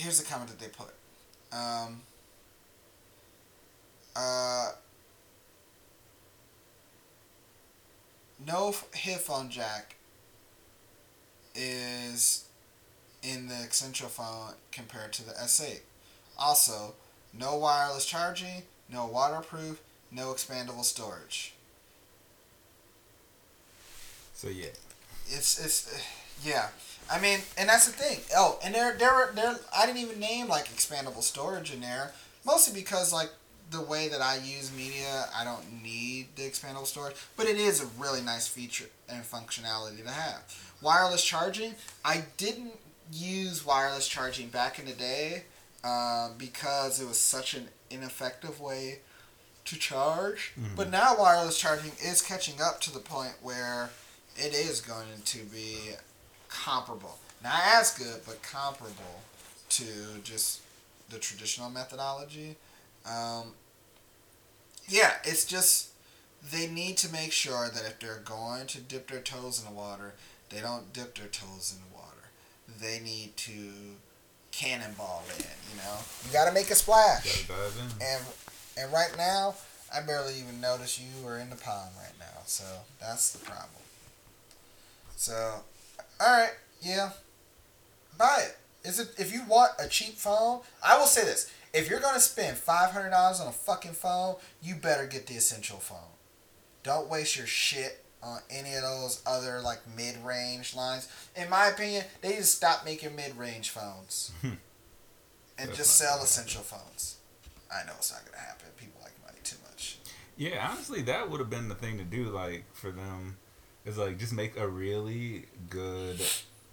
[0.00, 0.94] Here's the comment that they put.
[1.52, 2.00] Um.
[4.16, 4.70] Uh.
[8.46, 9.96] No f- headphone jack
[11.54, 12.46] is
[13.22, 15.80] in the Essential phone compared to the S8.
[16.38, 16.94] Also,
[17.38, 19.80] no wireless charging, no waterproof,
[20.10, 21.52] no expandable storage.
[24.34, 24.68] so yeah.
[25.28, 26.02] It's it's
[26.42, 26.68] yeah.
[27.10, 28.20] I mean, and that's the thing.
[28.36, 32.12] Oh, and there there were there I didn't even name like expandable storage in there,
[32.44, 33.30] mostly because like
[33.70, 37.82] the way that I use media, I don't need the expandable storage, but it is
[37.82, 40.42] a really nice feature and functionality to have.
[40.82, 42.72] Wireless charging, I didn't
[43.12, 45.44] use wireless charging back in the day
[45.84, 48.98] uh, because it was such an ineffective way
[49.66, 50.52] to charge.
[50.58, 50.74] Mhm.
[50.74, 53.90] But now wireless charging is catching up to the point where
[54.36, 55.92] it is going to be
[56.50, 57.18] comparable.
[57.42, 59.22] Not as good, but comparable
[59.70, 59.84] to
[60.22, 60.60] just
[61.08, 62.56] the traditional methodology.
[63.06, 63.54] Um,
[64.88, 65.90] yeah, it's just
[66.52, 69.78] they need to make sure that if they're going to dip their toes in the
[69.78, 70.14] water,
[70.50, 72.30] they don't dip their toes in the water.
[72.80, 73.72] They need to
[74.52, 75.44] cannonball in.
[75.70, 75.96] You know,
[76.26, 77.46] you got to make a splash.
[77.46, 78.06] Gotta dive in.
[78.06, 78.24] And
[78.78, 79.54] and right now,
[79.94, 82.42] I barely even notice you are in the pond right now.
[82.46, 82.64] So
[83.00, 83.82] that's the problem.
[85.16, 85.60] So,
[86.20, 86.52] all right,
[86.82, 87.10] yeah,
[88.18, 88.56] buy it.
[88.86, 90.60] Is it if you want a cheap phone?
[90.84, 94.36] I will say this: if you're gonna spend five hundred dollars on a fucking phone,
[94.62, 95.98] you better get the essential phone.
[96.82, 101.08] Don't waste your shit on any of those other like mid-range lines.
[101.36, 104.58] In my opinion, they to stop making mid-range phones and
[105.58, 107.16] That's just sell essential phones.
[107.72, 108.66] I know it's not gonna happen.
[108.76, 109.98] People like money too much.
[110.36, 112.24] Yeah, honestly, that would have been the thing to do.
[112.24, 113.36] Like for them,
[113.84, 116.20] is like just make a really good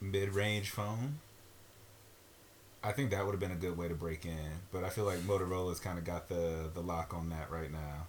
[0.01, 1.19] mid-range phone.
[2.83, 5.03] I think that would have been a good way to break in, but I feel
[5.05, 8.07] like Motorola's kind of got the the lock on that right now.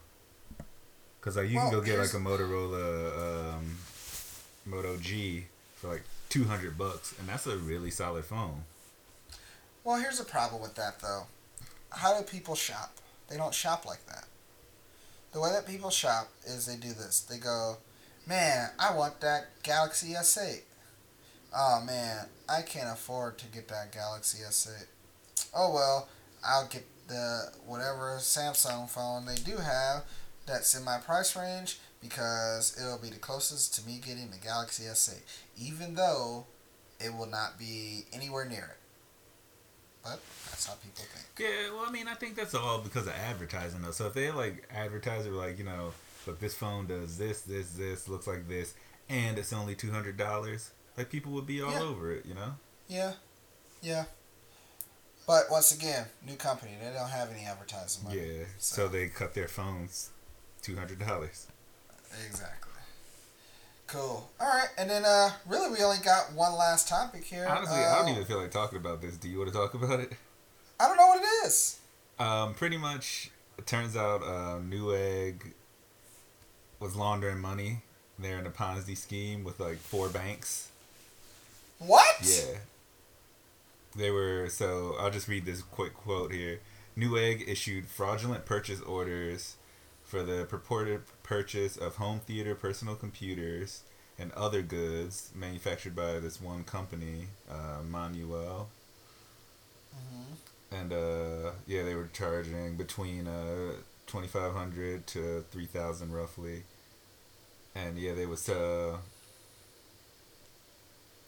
[1.21, 3.77] Cause like you Well, can go get like a Motorola um,
[4.65, 5.47] Moto G
[5.77, 8.63] for like two hundred bucks, and that's a really solid phone.
[9.83, 11.25] Well, here's the problem with that though.
[11.91, 12.93] How do people shop?
[13.29, 14.25] They don't shop like that.
[15.33, 17.21] The way that people shop is they do this.
[17.21, 17.79] They go,
[18.29, 20.61] "Man, I want that Galaxy S8."
[21.57, 24.87] Oh man, I can't afford to get that Galaxy S8.
[25.55, 26.09] Oh well,
[26.45, 30.05] I'll get the whatever Samsung phone they do have
[30.47, 34.85] that's in my price range because it'll be the closest to me getting the Galaxy
[34.85, 35.21] S8,
[35.59, 36.47] even though
[37.01, 38.79] it will not be anywhere near it.
[40.03, 41.27] But that's how people think.
[41.39, 43.91] Yeah, well, I mean, I think that's all because of advertising, though.
[43.91, 45.93] So if they like advertise it, like you know,
[46.29, 48.75] look, this phone does this, this, this, looks like this,
[49.09, 51.81] and it's only two hundred dollars, like people would be all Yeah.
[51.81, 52.55] over it, you know?
[52.89, 53.15] Yeah,
[53.83, 54.05] yeah.
[55.27, 56.73] But once again, new company.
[56.81, 58.21] They don't have any advertising money.
[58.21, 58.45] Yeah.
[58.59, 60.11] So- So they cut their phones
[60.63, 61.47] two hundred dollars.
[62.27, 62.73] Exactly.
[63.87, 64.29] Cool.
[64.41, 67.47] All right, and then uh, really we only got one last topic here.
[67.49, 69.17] Honestly, I don't Uh, even feel like talking about this.
[69.17, 70.13] Do you want to talk about it?
[70.81, 71.79] I don't know what it is.
[72.19, 75.53] Um, pretty much, it turns out uh, Newegg
[76.81, 77.83] was laundering money.
[78.19, 80.71] They're in a Ponzi scheme with like four banks.
[81.79, 82.17] What?
[82.23, 82.59] Yeah.
[83.97, 86.61] They were so I'll just read this quick quote here.
[86.97, 89.57] Newegg issued fraudulent purchase orders
[90.05, 93.83] for the purported purchase of home theater personal computers
[94.19, 98.69] and other goods manufactured by this one company, uh, Manuel.
[99.95, 100.35] hmm
[100.75, 103.75] And uh, yeah, they were charging between uh,
[104.09, 106.65] twenty five hundred to three thousand roughly.
[107.75, 108.97] And yeah, they was uh,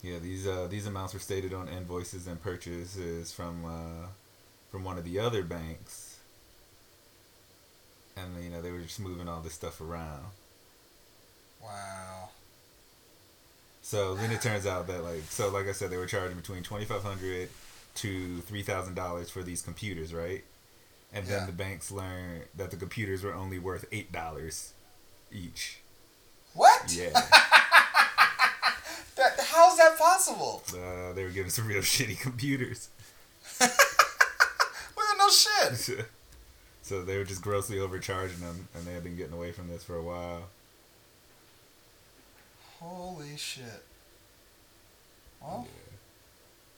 [0.03, 4.09] yeah these uh, these amounts were stated on invoices and purchases from uh,
[4.71, 6.19] from one of the other banks.
[8.17, 10.25] And you know they were just moving all this stuff around.
[11.63, 12.31] Wow.
[13.83, 16.63] So then it turns out that like so like I said they were charging between
[16.63, 17.49] twenty five hundred
[17.97, 20.45] to three thousand dollars for these computers, right?
[21.13, 21.47] And then Yeah.
[21.47, 24.73] the banks learned that the computers were only worth eight dollars
[25.33, 25.79] each.
[26.55, 26.93] What?
[26.93, 27.11] Yeah,
[29.17, 30.63] That how's that possible?
[30.73, 32.89] uh, they were giving some real shitty computers.
[33.61, 33.67] we
[34.97, 36.07] Well, no shit.
[36.83, 39.83] so they were just grossly overcharging them, and they had been getting away from this
[39.85, 40.45] for a while.
[42.79, 43.83] Holy shit.
[45.43, 45.67] Well,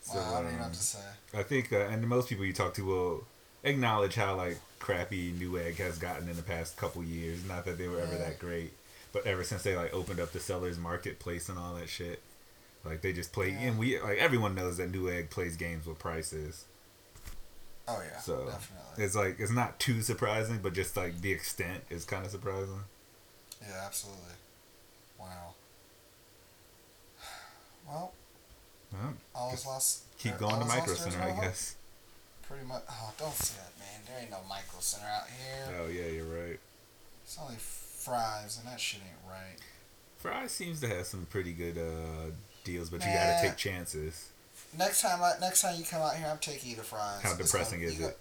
[0.01, 0.99] So wow, I don't even know um, what to say.
[1.35, 3.25] I think, uh, and most people you talk to will
[3.65, 7.45] acknowledge how like crappy Newegg has gotten in the past couple years.
[7.47, 8.73] Not that they were ever that great,
[9.13, 12.21] but ever since they like opened up the sellers marketplace and all that shit,
[12.85, 13.51] like they just play.
[13.51, 13.61] Yeah.
[13.69, 16.65] And we like everyone knows that Newegg plays games with prices.
[17.89, 19.05] Oh yeah, So definitely.
[19.05, 22.81] it's like it's not too surprising, but just like the extent is kind of surprising.
[23.61, 24.35] Yeah, absolutely.
[25.19, 25.55] Wow.
[27.89, 28.13] Well,
[29.35, 30.03] Well, lost.
[30.19, 31.75] keep going to Micro Center, I guess.
[32.53, 32.83] Pretty much.
[32.91, 34.01] Oh, don't say that, man.
[34.07, 35.75] There ain't no micro center out here.
[35.81, 36.61] Oh yeah, you're right.
[37.25, 39.57] It's only Fry's, and that shit ain't right.
[40.19, 42.31] Fry's seems to have some pretty good uh,
[42.65, 44.29] deals, but you gotta take chances.
[44.79, 47.23] Next time, I, next time you come out here, I'm taking you to Fry's.
[47.23, 48.19] How It's depressing gonna- is it?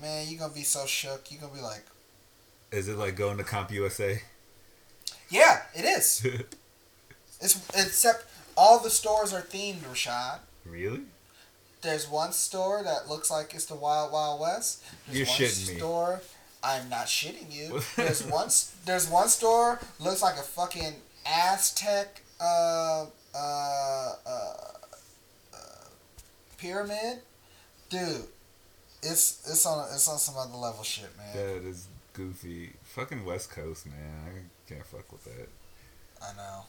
[0.00, 1.30] man, you gonna be so shook.
[1.30, 1.84] You gonna be like,
[2.72, 4.20] Is it like going to Comp USA?
[5.28, 6.24] yeah, it is.
[7.40, 8.24] it's except
[8.56, 10.40] all the stores are themed, Rashad.
[10.66, 11.02] really?
[11.82, 14.82] There's one store that looks like it's the Wild Wild West.
[15.06, 15.78] There's You're one shitting me.
[15.78, 16.20] store.
[16.62, 17.80] I'm not shitting you.
[17.96, 18.48] There's one.
[18.84, 20.94] There's one store looks like a fucking
[21.26, 24.54] Aztec uh, uh, uh,
[25.54, 25.56] uh,
[26.58, 27.20] pyramid,
[27.88, 28.24] dude.
[29.02, 31.34] It's it's on it's on some other level shit, man.
[31.34, 32.74] That is goofy.
[32.82, 33.96] Fucking West Coast, man.
[34.26, 35.48] I can't fuck with that.
[36.22, 36.64] I know.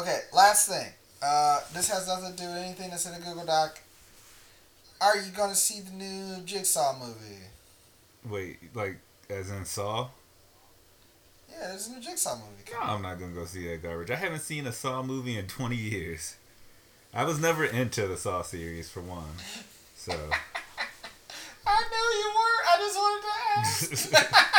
[0.00, 0.86] Okay, last thing.
[1.22, 3.78] Uh, this has nothing to do with anything that's in the Google Doc.
[5.00, 7.40] Are you gonna see the new Jigsaw movie?
[8.28, 8.98] Wait, like
[9.30, 10.08] as in Saw?
[11.50, 12.70] Yeah, there's a new Jigsaw movie.
[12.72, 12.78] No.
[12.80, 14.10] I'm not gonna go see that garbage.
[14.10, 16.36] I haven't seen a Saw movie in 20 years.
[17.14, 19.24] I was never into the Saw series for one.
[19.96, 20.12] So
[21.66, 22.58] I knew you were.
[22.68, 24.50] I just wanted to ask.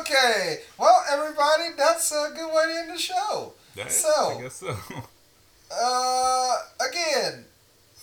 [0.00, 0.60] okay.
[0.78, 3.52] Well, everybody, that's a good way to end the show.
[3.76, 4.76] that, So- I guess so.
[5.72, 6.56] Uh,
[6.88, 7.44] again,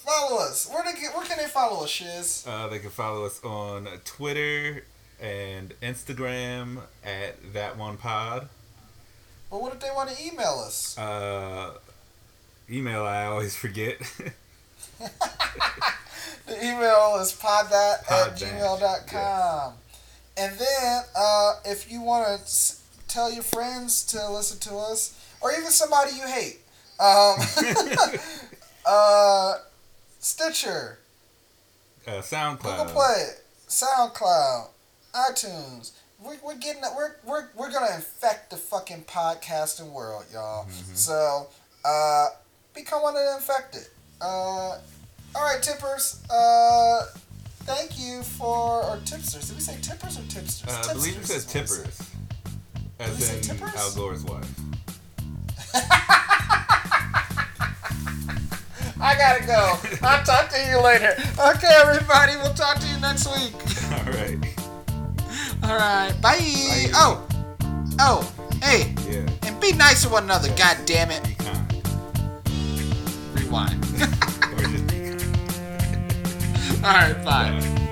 [0.07, 0.69] follow us.
[0.71, 2.45] Where they where can they follow us, Shiz?
[2.47, 4.85] Uh, they can follow us on Twitter
[5.19, 8.49] and Instagram at that one pod.
[9.49, 10.97] But what if they want to email us?
[10.97, 11.73] Uh,
[12.69, 13.97] email I always forget.
[16.47, 19.73] The email is podthat at Poddat, gmail.com.
[20.37, 22.75] And then, uh, if you want to
[23.09, 26.59] tell your friends to listen to us, or even somebody you hate,
[27.01, 27.35] um,
[28.85, 29.55] uh,
[30.19, 30.99] Stitcher,
[32.07, 32.63] uh, SoundCloud.
[32.63, 33.25] Google Play,
[33.67, 34.69] SoundCloud,
[35.13, 35.91] iTunes.
[36.19, 40.67] We're, we're getting we're, we're we're gonna infect the fucking podcasting world, y'all.
[40.93, 41.47] So
[41.85, 42.27] uh,
[42.73, 43.87] become one of the infected.
[44.19, 44.79] Uh,
[45.35, 46.23] all right, tippers.
[46.31, 47.05] Uh,
[47.65, 49.47] thank you for or tipsters.
[49.47, 50.73] Did we say tippers or tipsters?
[50.73, 51.97] Uh, I believe it says we tippers.
[52.97, 53.75] Did we As say in tippers?
[53.75, 54.49] Al Gore's wife.
[58.99, 59.77] I gotta go.
[60.05, 61.15] I'll talk to you later.
[61.37, 62.35] Okay, everybody.
[62.37, 63.53] We'll talk to you next week.
[63.93, 64.39] Alright.
[65.63, 66.13] All right.
[66.21, 66.39] Bye.
[66.39, 66.91] Bye.
[66.93, 67.27] Oh.
[67.99, 68.33] Oh.
[68.61, 68.93] Hey.
[69.09, 69.25] Yeah.
[69.43, 70.49] And be nice to one another.
[70.55, 71.23] God damn it.
[71.23, 71.73] Be kind.
[73.33, 73.83] Rewind.
[73.85, 75.23] or just be kind.
[76.85, 77.23] All right.
[77.23, 77.59] Bye.
[77.59, 77.83] Bye.